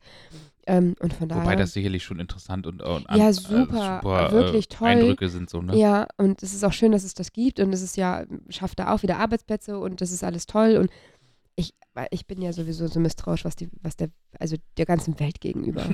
Ähm, 0.65 0.95
und 0.99 1.13
von 1.13 1.27
daher. 1.29 1.43
Wobei 1.43 1.55
das 1.55 1.73
sicherlich 1.73 2.03
schon 2.03 2.19
interessant 2.19 2.65
und, 2.67 2.81
und 2.81 3.05
Ja, 3.15 3.29
äh, 3.29 3.33
super, 3.33 3.99
super 4.03 4.31
wirklich 4.31 4.65
äh, 4.65 4.75
toll. 4.75 4.87
Eindrücke 4.87 5.29
sind 5.29 5.49
so, 5.49 5.61
ne? 5.61 5.75
Ja, 5.75 6.07
und 6.17 6.41
es 6.43 6.53
ist 6.53 6.63
auch 6.63 6.73
schön, 6.73 6.91
dass 6.91 7.03
es 7.03 7.13
das 7.13 7.31
gibt 7.33 7.59
und 7.59 7.73
es 7.73 7.81
ist 7.81 7.97
ja, 7.97 8.23
schafft 8.49 8.79
da 8.79 8.93
auch 8.93 9.01
wieder 9.03 9.17
Arbeitsplätze 9.17 9.79
und 9.79 10.01
das 10.01 10.11
ist 10.11 10.23
alles 10.23 10.45
toll 10.45 10.77
und 10.77 10.89
ich, 11.55 11.73
ich 12.11 12.25
bin 12.27 12.41
ja 12.41 12.53
sowieso 12.53 12.87
so 12.87 12.99
misstrauisch, 12.99 13.43
was 13.45 13.55
die, 13.55 13.69
was 13.81 13.97
der, 13.97 14.09
also 14.39 14.55
der 14.77 14.85
ganzen 14.85 15.19
Welt 15.19 15.41
gegenüber. 15.41 15.83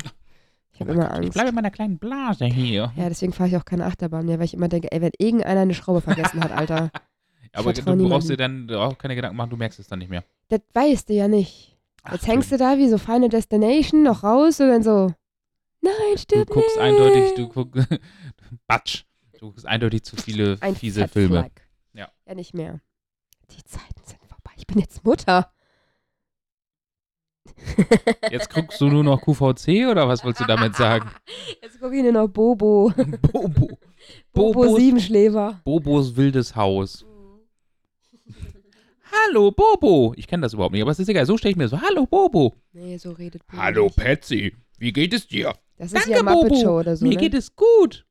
Ich 0.78 0.82
habe 0.82 0.92
Oh 0.92 0.94
immer 0.96 1.04
Gott, 1.08 1.12
Ich 1.14 1.18
Angst. 1.20 1.34
bleibe 1.36 1.50
in 1.50 1.56
meiner 1.56 1.72
kleinen 1.72 1.98
Blase 2.00 2.44
hier. 2.48 2.92
Ja, 2.98 3.08
deswegen 3.08 3.32
fahre 3.32 3.48
ich 3.48 3.56
auch 3.56 3.64
keine 3.64 3.86
Achterbahn 3.86 4.26
mehr, 4.26 4.40
weil 4.40 4.46
ich 4.46 4.54
immer 4.54 4.68
denke, 4.68 4.92
ey, 4.92 5.00
wenn 5.00 5.14
irgendeiner 5.18 5.62
eine 5.62 5.74
Schraube 5.74 6.02
vergessen 6.02 6.44
hat, 6.44 6.52
Alter, 6.52 6.92
Aber 7.56 7.74
du 7.74 8.10
brauchst 8.10 8.30
dir 8.30 8.38
dann 8.38 8.70
auch 8.72 8.98
keine 8.98 9.16
Gedanken 9.16 9.38
machen, 9.38 9.50
du 9.50 9.58
merkst 9.58 9.80
es 9.80 9.88
dann 9.88 10.00
nicht 10.00 10.10
mehr. 10.10 10.24
das 10.50 10.62
weißt 10.74 11.10
du 11.10 11.14
ja 11.14 11.28
nicht. 11.28 11.78
Ach, 12.04 12.14
Jetzt 12.14 12.28
hängst 12.28 12.52
du 12.52 12.58
da 12.58 12.78
wie 12.78 12.88
so 12.90 12.98
Final 12.98 13.30
Destination 13.30 14.04
noch 14.04 14.24
raus 14.24 14.60
und 14.60 14.68
dann 14.70 14.84
so, 14.84 15.12
nein, 15.82 15.94
Du 16.14 16.18
stirb 16.20 16.50
guckst 16.50 16.76
nicht. 16.76 16.80
eindeutig, 16.84 17.34
du 17.36 17.48
guckst, 17.50 17.88
Batsch, 18.68 19.04
du 19.40 19.48
guckst 19.48 19.66
eindeutig 19.66 20.04
zu 20.04 20.16
viele 20.16 20.58
Ein 20.62 20.76
fiese 20.76 21.02
Fat 21.02 21.12
Filme. 21.12 21.40
Flag. 21.40 21.52
Ja. 21.94 22.10
Ja, 22.28 22.36
nicht 22.36 22.54
mehr. 22.54 22.80
Die 23.52 23.64
Zeiten 23.64 24.02
sind 24.06 24.20
vorbei. 24.28 24.52
Ich 24.58 24.68
bin 24.68 24.78
jetzt 24.80 25.04
Mutter. 25.04 25.52
Jetzt 28.32 28.54
guckst 28.54 28.82
du 28.82 28.88
nur 28.90 29.04
noch 29.04 29.22
QVC 29.22 29.88
oder 29.90 30.08
was 30.08 30.24
wolltest 30.24 30.42
du 30.42 30.46
damit 30.46 30.76
sagen? 30.76 31.10
Jetzt 31.62 31.80
gucke 31.80 31.96
ich 31.96 32.04
nur 32.04 32.12
noch 32.12 32.28
Bobo. 32.28 32.92
Bobo. 33.32 33.80
Bobo 34.34 34.76
Siebenschläfer. 34.76 35.62
Bobos 35.64 36.16
wildes 36.16 36.56
Haus. 36.56 37.06
Hallo 39.24 39.52
Bobo. 39.52 40.14
Ich 40.18 40.28
kenne 40.28 40.42
das 40.42 40.54
überhaupt 40.54 40.74
nicht, 40.74 40.82
aber 40.82 40.92
es 40.92 41.00
ist 41.00 41.10
egal. 41.10 41.26
So 41.26 41.38
stelle 41.38 41.52
ich 41.52 41.58
mir 41.58 41.68
so. 41.68 41.80
Hallo 41.82 42.06
Bobo. 42.06 42.56
Nee, 42.74 42.98
so 42.98 43.12
redet 43.12 43.46
Bobo 43.48 43.62
Hallo 43.62 43.84
nicht. 43.86 43.98
Patsy, 43.98 44.56
wie 44.78 44.92
geht 44.92 45.14
es 45.14 45.28
dir? 45.28 45.54
Das 45.78 45.88
ist 45.88 45.96
Danke, 45.96 46.12
ja 46.12 46.24
Muppet 46.24 46.50
Bobo. 46.50 46.62
Show 46.62 46.80
oder 46.80 46.96
so, 46.96 47.06
Mir 47.06 47.16
ne? 47.16 47.18
geht 47.18 47.34
es 47.34 47.56
gut. 47.56 48.06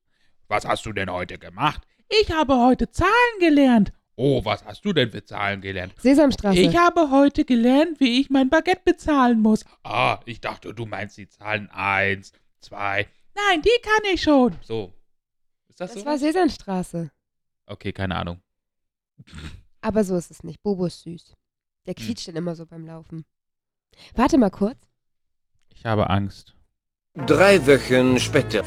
Was 0.48 0.66
hast 0.66 0.86
du 0.86 0.92
denn 0.92 1.10
heute 1.10 1.38
gemacht? 1.38 1.82
Ich 2.08 2.30
habe 2.30 2.56
heute 2.58 2.90
Zahlen 2.90 3.10
gelernt. 3.40 3.92
Oh, 4.16 4.44
was 4.44 4.64
hast 4.64 4.84
du 4.84 4.92
denn 4.92 5.10
für 5.10 5.24
Zahlen 5.24 5.60
gelernt? 5.60 5.94
Sesamstraße. 5.98 6.58
Ich 6.60 6.76
habe 6.76 7.10
heute 7.10 7.44
gelernt, 7.44 7.98
wie 7.98 8.20
ich 8.20 8.30
mein 8.30 8.48
Baguette 8.48 8.82
bezahlen 8.84 9.40
muss. 9.40 9.64
Ah, 9.82 10.20
ich 10.24 10.40
dachte, 10.40 10.72
du 10.72 10.86
meinst 10.86 11.16
die 11.16 11.28
Zahlen 11.28 11.68
1, 11.72 12.32
2. 12.60 13.08
Nein, 13.34 13.62
die 13.62 13.82
kann 13.82 14.12
ich 14.12 14.22
schon. 14.22 14.54
So. 14.62 14.92
Ist 15.68 15.80
das, 15.80 15.92
das 15.92 16.00
so? 16.02 16.06
war 16.06 16.18
Sesamstraße. 16.18 17.10
Okay, 17.66 17.92
keine 17.92 18.14
Ahnung. 18.16 18.40
Aber 19.84 20.02
so 20.02 20.16
ist 20.16 20.30
es 20.30 20.42
nicht. 20.42 20.62
Bobo 20.62 20.86
ist 20.86 21.02
süß. 21.02 21.28
Hm. 21.28 21.34
Der 21.86 21.94
quietscht 21.94 22.26
dann 22.26 22.36
immer 22.36 22.54
so 22.56 22.64
beim 22.64 22.86
Laufen. 22.86 23.26
Warte 24.14 24.38
mal 24.38 24.50
kurz. 24.50 24.78
Ich 25.68 25.84
habe 25.84 26.08
Angst. 26.08 26.54
Drei 27.14 27.66
Wochen 27.66 28.18
später. 28.18 28.64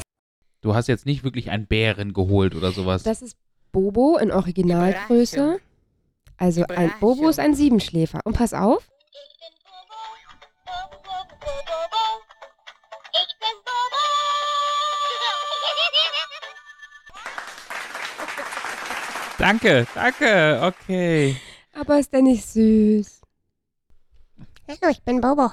Du 0.60 0.74
hast 0.74 0.86
jetzt 0.86 1.06
nicht 1.06 1.24
wirklich 1.24 1.50
einen 1.50 1.66
Bären 1.66 2.12
geholt 2.12 2.54
oder 2.54 2.70
sowas. 2.70 3.02
Das 3.02 3.20
ist 3.20 3.36
Bobo 3.72 4.16
in 4.16 4.30
Originalgröße. 4.30 5.58
Also 6.36 6.64
ein 6.68 6.92
Bobo 7.00 7.28
ist 7.28 7.40
ein 7.40 7.54
Siebenschläfer. 7.54 8.20
Und 8.24 8.36
pass 8.36 8.54
auf, 8.54 8.88
danke, 19.38 19.86
danke, 19.94 20.60
okay. 20.62 21.36
aber 21.74 21.98
ist 21.98 22.12
der 22.12 22.22
nicht 22.22 22.44
süß? 22.46 23.20
Hallo, 24.68 24.90
ich 24.90 25.02
bin 25.02 25.20
Bobo. 25.20 25.50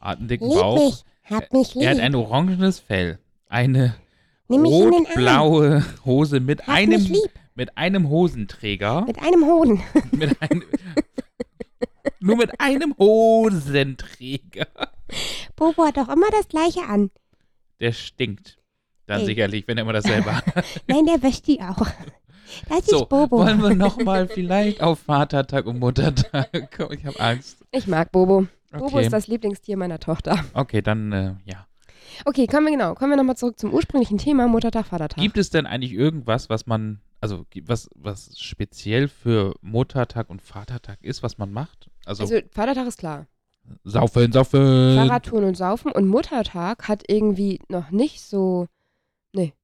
Hat 0.00 0.18
einen 0.18 0.28
dicken 0.28 0.48
Lieb 0.48 0.58
Bauch. 0.58 0.76
mich. 0.76 1.04
Hab 1.24 1.52
mich 1.52 1.76
Er 1.76 1.90
hat 1.90 1.96
lieb. 1.96 2.04
ein 2.04 2.14
orangenes 2.14 2.80
Fell. 2.80 3.18
Eine 3.48 3.94
rot-blaue 4.50 5.84
Hose 6.04 6.40
mit 6.40 6.62
Hab 6.66 6.74
einem, 6.74 7.00
mich 7.00 7.08
lieb. 7.08 7.30
mit 7.54 7.78
einem 7.78 8.08
Hosenträger. 8.08 9.02
Mit 9.02 9.18
einem 9.22 9.44
Hoden. 9.46 9.82
mit 10.10 10.42
einem, 10.42 10.64
nur 12.20 12.36
mit 12.36 12.60
einem 12.60 12.94
Hosenträger. 12.98 14.66
Bobo 15.56 15.84
hat 15.86 15.96
doch 15.96 16.08
immer 16.08 16.30
das 16.30 16.48
Gleiche 16.48 16.82
an. 16.82 17.10
Der 17.80 17.92
stinkt. 17.92 18.58
Dann 19.06 19.20
Ey. 19.20 19.26
sicherlich, 19.26 19.68
wenn 19.68 19.78
er 19.78 19.82
immer 19.82 19.92
dasselbe 19.92 20.34
hat. 20.36 20.44
Nein, 20.88 21.06
der 21.06 21.22
wäscht 21.22 21.46
die 21.46 21.60
auch. 21.60 21.86
Das 22.68 22.86
So, 22.86 23.02
ist 23.02 23.08
Bobo. 23.08 23.38
wollen 23.38 23.62
wir 23.62 23.74
nochmal 23.74 24.28
vielleicht 24.28 24.82
auf 24.82 25.00
Vatertag 25.00 25.66
und 25.66 25.78
Muttertag 25.78 26.70
kommen? 26.76 26.92
Ich 26.98 27.06
habe 27.06 27.18
Angst. 27.20 27.58
Ich 27.72 27.86
mag 27.86 28.12
Bobo. 28.12 28.46
Bobo 28.72 28.86
Okay. 28.86 29.02
ist 29.04 29.12
das 29.12 29.26
Lieblingstier 29.28 29.76
meiner 29.76 29.98
Tochter. 30.00 30.44
Okay, 30.52 30.82
dann, 30.82 31.12
äh, 31.12 31.34
ja. 31.44 31.66
Okay, 32.24 32.46
kommen 32.46 32.66
wir 32.66 32.72
genau. 32.72 32.94
Kommen 32.94 33.10
wir 33.10 33.16
nochmal 33.16 33.36
zurück 33.36 33.58
zum 33.58 33.72
ursprünglichen 33.72 34.18
Thema 34.18 34.46
Muttertag, 34.48 34.86
Vatertag. 34.86 35.20
Gibt 35.22 35.36
es 35.38 35.50
denn 35.50 35.66
eigentlich 35.66 35.92
irgendwas, 35.92 36.48
was 36.48 36.66
man, 36.66 37.00
also 37.20 37.44
was, 37.64 37.88
was 37.94 38.38
speziell 38.38 39.08
für 39.08 39.54
Muttertag 39.62 40.28
und 40.30 40.40
Vatertag 40.42 40.98
ist, 41.02 41.22
was 41.22 41.38
man 41.38 41.52
macht? 41.52 41.88
Also, 42.04 42.22
also 42.24 42.38
Vatertag 42.52 42.86
ist 42.86 42.98
klar. 42.98 43.26
saufen, 43.84 44.30
saufen. 44.32 44.96
Fahrradtouren 44.96 45.44
und 45.44 45.56
Saufen. 45.56 45.90
Und 45.92 46.06
Muttertag 46.08 46.86
hat 46.88 47.02
irgendwie 47.08 47.58
noch 47.68 47.90
nicht 47.90 48.20
so. 48.20 48.66
Nee. 49.32 49.54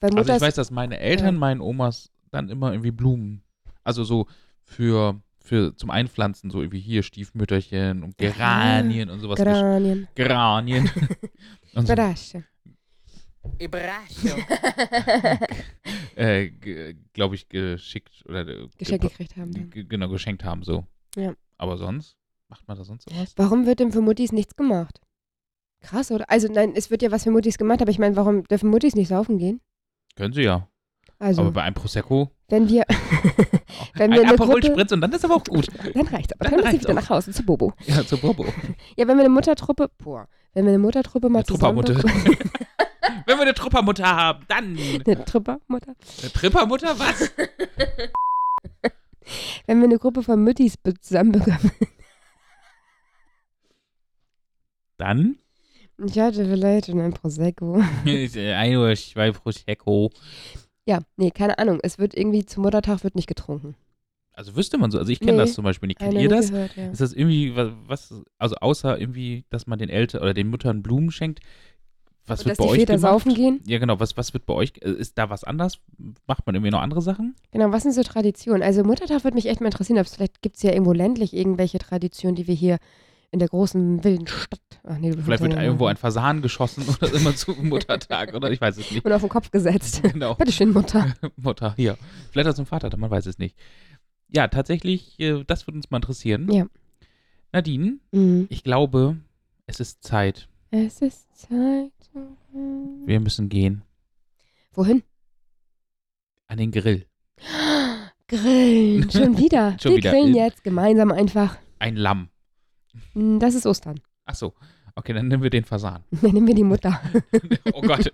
Weil 0.00 0.10
Also 0.10 0.18
Mutter 0.18 0.36
ich 0.36 0.42
weiß, 0.42 0.54
dass 0.54 0.70
meine 0.70 0.98
Eltern, 1.00 1.34
Ja. 1.34 1.40
meinen 1.40 1.60
Omas 1.60 2.10
dann 2.30 2.48
immer 2.48 2.72
irgendwie 2.72 2.90
Blumen, 2.90 3.42
also 3.84 4.04
so 4.04 4.26
für, 4.62 5.20
für 5.40 5.74
zum 5.76 5.90
Einpflanzen, 5.90 6.50
so 6.50 6.60
irgendwie 6.60 6.80
hier 6.80 7.02
Stiefmütterchen 7.02 8.02
und 8.02 8.18
Geranien 8.18 9.10
und 9.10 9.20
sowas. 9.20 9.38
Granien. 9.38 10.08
Geranien. 10.14 10.90
und 11.74 11.86
so, 11.86 11.92
Überrasche. 11.92 12.44
Überraschung. 13.58 14.44
äh, 16.16 16.94
glaube 17.12 17.34
ich, 17.34 17.48
geschickt 17.48 18.24
oder 18.28 18.46
äh, 18.46 18.68
Geschenk 18.76 19.02
gepa- 19.02 19.08
gekriegt 19.08 19.36
haben. 19.36 19.70
genau, 19.70 20.08
geschenkt 20.08 20.44
haben, 20.44 20.62
so. 20.62 20.84
Ja. 21.16 21.34
Aber 21.56 21.76
sonst? 21.76 22.16
Macht 22.48 22.66
man 22.66 22.76
da 22.78 22.84
sonst 22.84 23.08
sowas? 23.08 23.32
Warum 23.36 23.66
wird 23.66 23.80
denn 23.80 23.92
für 23.92 24.00
Muttis 24.00 24.32
nichts 24.32 24.56
gemacht? 24.56 25.00
Krass, 25.80 26.10
oder? 26.10 26.28
Also 26.30 26.48
nein, 26.52 26.72
es 26.74 26.90
wird 26.90 27.02
ja 27.02 27.10
was 27.10 27.24
für 27.24 27.30
Muttis 27.30 27.58
gemacht, 27.58 27.80
aber 27.82 27.90
ich 27.90 27.98
meine, 27.98 28.16
warum 28.16 28.44
dürfen 28.44 28.70
Muttis 28.70 28.94
nicht 28.94 29.08
saufen 29.08 29.38
gehen? 29.38 29.60
Können 30.16 30.32
sie 30.32 30.42
ja. 30.42 30.68
Also, 31.20 31.40
Aber 31.42 31.50
bei 31.50 31.62
einem 31.62 31.74
Prosecco, 31.74 32.30
wenn 32.48 32.68
wir, 32.68 32.84
wenn 33.94 34.12
ein 34.12 34.18
wir 34.18 34.22
eine 34.22 34.34
Aperol 34.34 34.62
Spritz 34.62 34.92
und 34.92 35.00
dann 35.00 35.12
ist 35.12 35.24
aber 35.24 35.34
auch 35.36 35.44
gut. 35.44 35.66
dann 35.94 36.06
reicht's 36.06 36.32
aber. 36.34 36.44
Dann 36.44 36.50
Dann, 36.52 36.60
ich 36.60 36.66
reicht's 36.66 36.84
wieder 36.84 36.94
nach 36.94 37.10
Hause 37.10 37.32
zu 37.32 37.42
Bobo. 37.44 37.72
Ja, 37.86 38.06
zu 38.06 38.16
Bobo. 38.18 38.44
Ja, 38.96 39.08
wenn 39.08 39.16
wir 39.16 39.24
eine 39.24 39.28
Muttertruppe, 39.28 39.90
boah, 39.98 40.28
wenn 40.54 40.64
wir 40.64 40.70
eine 40.70 40.78
Muttertruppe 40.78 41.28
mal 41.28 41.38
Eine 41.40 41.46
Truppermutter. 41.46 41.94
zusammen 41.96 42.24
Wenn 43.26 43.36
wir 43.36 43.42
eine 43.42 43.54
Truppermutter 43.54 44.04
haben, 44.06 44.44
dann. 44.48 44.78
eine 44.78 45.24
Truppermutter, 45.24 45.94
Eine 46.22 46.32
Trippermutter, 46.32 46.98
was? 46.98 47.32
wenn 49.66 49.78
wir 49.78 49.84
eine 49.84 49.98
Gruppe 49.98 50.22
von 50.22 50.42
Müttis 50.42 50.76
be- 50.76 50.94
zusammenbekommen. 51.00 51.72
Dann? 54.96 55.38
Ich 56.06 56.18
hatte 56.18 56.44
vielleicht 56.44 56.86
schon 56.86 57.00
ein 57.00 57.12
Prosecco. 57.12 57.82
Ein 58.04 58.76
oder 58.76 58.94
zwei 58.94 59.32
Prosecco. 59.32 60.10
Ja, 60.88 61.00
nee, 61.18 61.30
keine 61.30 61.58
Ahnung. 61.58 61.80
Es 61.82 61.98
wird 61.98 62.14
irgendwie 62.16 62.46
zum 62.46 62.62
Muttertag 62.62 63.04
wird 63.04 63.14
nicht 63.14 63.26
getrunken. 63.28 63.74
Also 64.32 64.56
wüsste 64.56 64.78
man 64.78 64.90
so. 64.90 64.98
Also 64.98 65.12
ich 65.12 65.20
kenne 65.20 65.32
Nee, 65.32 65.38
das 65.38 65.52
zum 65.52 65.64
Beispiel 65.64 65.88
nicht. 65.88 65.98
Kennt 65.98 66.14
ihr 66.14 66.28
das? 66.30 66.50
Gehört, 66.50 66.74
ja. 66.76 66.90
Ist 66.90 67.00
das 67.02 67.12
irgendwie 67.12 67.54
was, 67.54 68.14
also 68.38 68.54
außer 68.56 68.98
irgendwie, 68.98 69.44
dass 69.50 69.66
man 69.66 69.78
den 69.78 69.90
Eltern 69.90 70.22
oder 70.22 70.32
den 70.32 70.48
Müttern 70.48 70.82
Blumen 70.82 71.10
schenkt? 71.10 71.40
Was 72.26 72.40
Und 72.40 72.46
wird 72.46 72.52
dass 72.52 72.58
bei 72.58 72.64
die 72.64 72.70
euch 72.70 72.78
Väter 72.80 72.94
gemacht? 72.96 73.12
saufen 73.12 73.34
gehen? 73.34 73.60
Ja, 73.66 73.78
genau. 73.78 74.00
Was, 74.00 74.16
was 74.16 74.32
wird 74.32 74.46
bei 74.46 74.54
euch? 74.54 74.72
äh, 74.80 74.90
Ist 74.92 75.18
da 75.18 75.28
was 75.28 75.44
anders? 75.44 75.78
Macht 76.26 76.46
man 76.46 76.54
irgendwie 76.54 76.70
noch 76.70 76.80
andere 76.80 77.02
Sachen? 77.02 77.34
Genau, 77.50 77.70
was 77.72 77.82
sind 77.82 77.92
so 77.92 78.02
Traditionen? 78.02 78.62
Also 78.62 78.82
Muttertag 78.82 79.24
würde 79.24 79.34
mich 79.34 79.46
echt 79.46 79.60
mal 79.60 79.66
interessieren, 79.66 79.98
ob 79.98 80.06
es 80.06 80.14
vielleicht 80.14 80.40
gibt 80.40 80.56
es 80.56 80.62
ja 80.62 80.72
irgendwo 80.72 80.92
ländlich 80.94 81.34
irgendwelche 81.34 81.78
Traditionen, 81.78 82.34
die 82.36 82.46
wir 82.46 82.54
hier 82.54 82.78
in 83.30 83.38
der 83.40 83.48
großen 83.48 84.02
wilden 84.04 84.26
Stadt. 84.26 84.60
Ach 84.84 84.96
nee, 84.98 85.12
Vielleicht 85.12 85.42
wird 85.42 85.54
irgendwo 85.54 85.86
ein 85.86 85.96
Fasan 85.96 86.40
geschossen 86.42 86.84
oder 86.88 87.12
immer 87.12 87.34
zu 87.36 87.52
Muttertag 87.52 88.34
oder 88.34 88.50
ich 88.50 88.60
weiß 88.60 88.78
es 88.78 88.90
nicht. 88.90 89.04
und 89.04 89.12
auf 89.12 89.20
den 89.20 89.28
Kopf 89.28 89.50
gesetzt. 89.50 90.02
Genau. 90.12 90.34
Bitteschön, 90.34 90.70
Mutter. 90.72 91.14
Mutter, 91.36 91.74
hier. 91.76 91.98
Vielleicht 92.30 92.48
auch 92.48 92.54
zum 92.54 92.66
Vater, 92.66 92.94
man 92.96 93.10
weiß 93.10 93.26
es 93.26 93.38
nicht. 93.38 93.56
Ja, 94.28 94.48
tatsächlich, 94.48 95.18
äh, 95.20 95.44
das 95.46 95.66
würde 95.66 95.76
uns 95.76 95.90
mal 95.90 95.98
interessieren. 95.98 96.50
Ja. 96.50 96.66
Nadine, 97.52 97.98
Mhm. 98.12 98.46
ich 98.50 98.62
glaube, 98.64 99.16
es 99.66 99.80
ist 99.80 100.02
Zeit. 100.04 100.48
Es 100.70 101.00
ist 101.02 101.26
Zeit. 101.36 101.92
Wir 103.06 103.20
müssen 103.20 103.48
gehen. 103.48 103.82
Wohin? 104.72 105.02
An 106.46 106.58
den 106.58 106.70
Grill. 106.72 107.06
Grillen. 108.28 109.10
Schon 109.10 109.38
wieder. 109.38 109.76
Schon 109.80 109.92
wir 109.92 109.98
wieder. 109.98 110.10
grillen 110.10 110.34
jetzt 110.34 110.62
gemeinsam 110.64 111.10
einfach. 111.12 111.56
Ein 111.78 111.96
Lamm. 111.96 112.28
Hm, 113.14 113.38
Das 113.40 113.54
ist 113.54 113.66
Ostern. 113.66 114.00
Ach 114.26 114.34
so. 114.34 114.54
Okay, 114.94 115.12
dann 115.12 115.28
nehmen 115.28 115.42
wir 115.44 115.50
den 115.50 115.64
Fasan. 115.64 116.02
Dann 116.22 116.32
nehmen 116.32 116.48
wir 116.48 116.54
die 116.56 116.64
Mutter. 116.64 117.00
oh 117.72 117.82
Gott. 117.82 118.10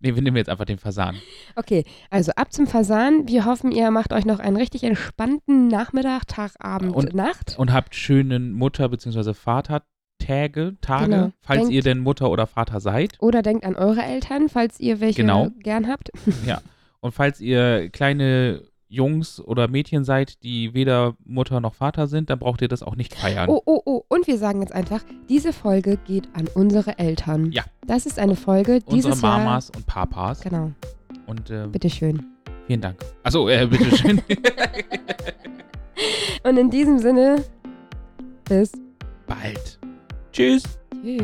Nee, 0.00 0.14
wir 0.14 0.20
nehmen 0.20 0.36
jetzt 0.36 0.50
einfach 0.50 0.66
den 0.66 0.76
Fasan. 0.78 1.16
Okay, 1.56 1.84
also 2.10 2.32
ab 2.32 2.52
zum 2.52 2.66
Fasan. 2.66 3.26
Wir 3.26 3.46
hoffen, 3.46 3.72
ihr 3.72 3.90
macht 3.90 4.12
euch 4.12 4.26
noch 4.26 4.38
einen 4.38 4.56
richtig 4.58 4.84
entspannten 4.84 5.68
Nachmittag, 5.68 6.26
Tag, 6.26 6.52
Abend, 6.58 6.94
Und- 6.94 7.14
Nacht. 7.14 7.58
Und 7.58 7.72
habt 7.72 7.94
schönen 7.94 8.52
Mutter- 8.52 8.90
bzw. 8.90 9.32
Vatertage, 9.32 10.76
Tage, 10.82 11.04
Genau. 11.10 11.32
falls 11.40 11.60
Denkt- 11.60 11.72
ihr 11.74 11.82
denn 11.82 12.00
Mutter 12.00 12.30
oder 12.30 12.46
Vater 12.46 12.80
seid. 12.80 13.16
Oder 13.20 13.40
denkt 13.40 13.64
an 13.64 13.74
eure 13.74 14.02
Eltern, 14.02 14.50
falls 14.50 14.78
ihr 14.80 15.00
welche 15.00 15.22
Genau. 15.22 15.48
gern 15.60 15.88
habt. 15.88 16.10
Und 17.00 17.12
falls 17.12 17.40
ihr 17.40 17.88
kleine 17.88 18.60
Jungs 18.88 19.40
oder 19.40 19.68
Mädchen 19.68 20.04
seid, 20.04 20.42
die 20.42 20.74
weder 20.74 21.14
Mutter 21.24 21.60
noch 21.60 21.74
Vater 21.74 22.06
sind, 22.06 22.30
dann 22.30 22.38
braucht 22.38 22.62
ihr 22.62 22.68
das 22.68 22.82
auch 22.82 22.96
nicht 22.96 23.14
feiern. 23.14 23.48
Oh, 23.48 23.60
oh, 23.64 23.80
oh. 23.84 24.02
Und 24.08 24.26
wir 24.26 24.38
sagen 24.38 24.60
jetzt 24.60 24.72
einfach, 24.72 25.02
diese 25.28 25.52
Folge 25.52 25.98
geht 26.06 26.28
an 26.34 26.48
unsere 26.54 26.98
Eltern. 26.98 27.50
Ja. 27.52 27.64
Das 27.86 28.06
ist 28.06 28.18
eine 28.18 28.36
Folge 28.36 28.80
Unsere 28.86 28.94
dieses 28.94 29.22
Mamas 29.22 29.70
und 29.70 29.86
Papas. 29.86 30.40
Genau. 30.40 30.72
Und 31.26 31.50
äh, 31.50 31.66
Bitteschön. 31.66 32.24
vielen 32.66 32.80
Dank. 32.80 32.98
Achso, 33.22 33.48
äh, 33.48 33.66
bitteschön. 33.66 34.20
Und 36.42 36.58
in 36.58 36.68
diesem 36.70 36.98
Sinne, 36.98 37.42
bis 38.44 38.72
Bald. 39.26 39.78
Tschüss. 40.32 40.62
tschüss. 41.02 41.22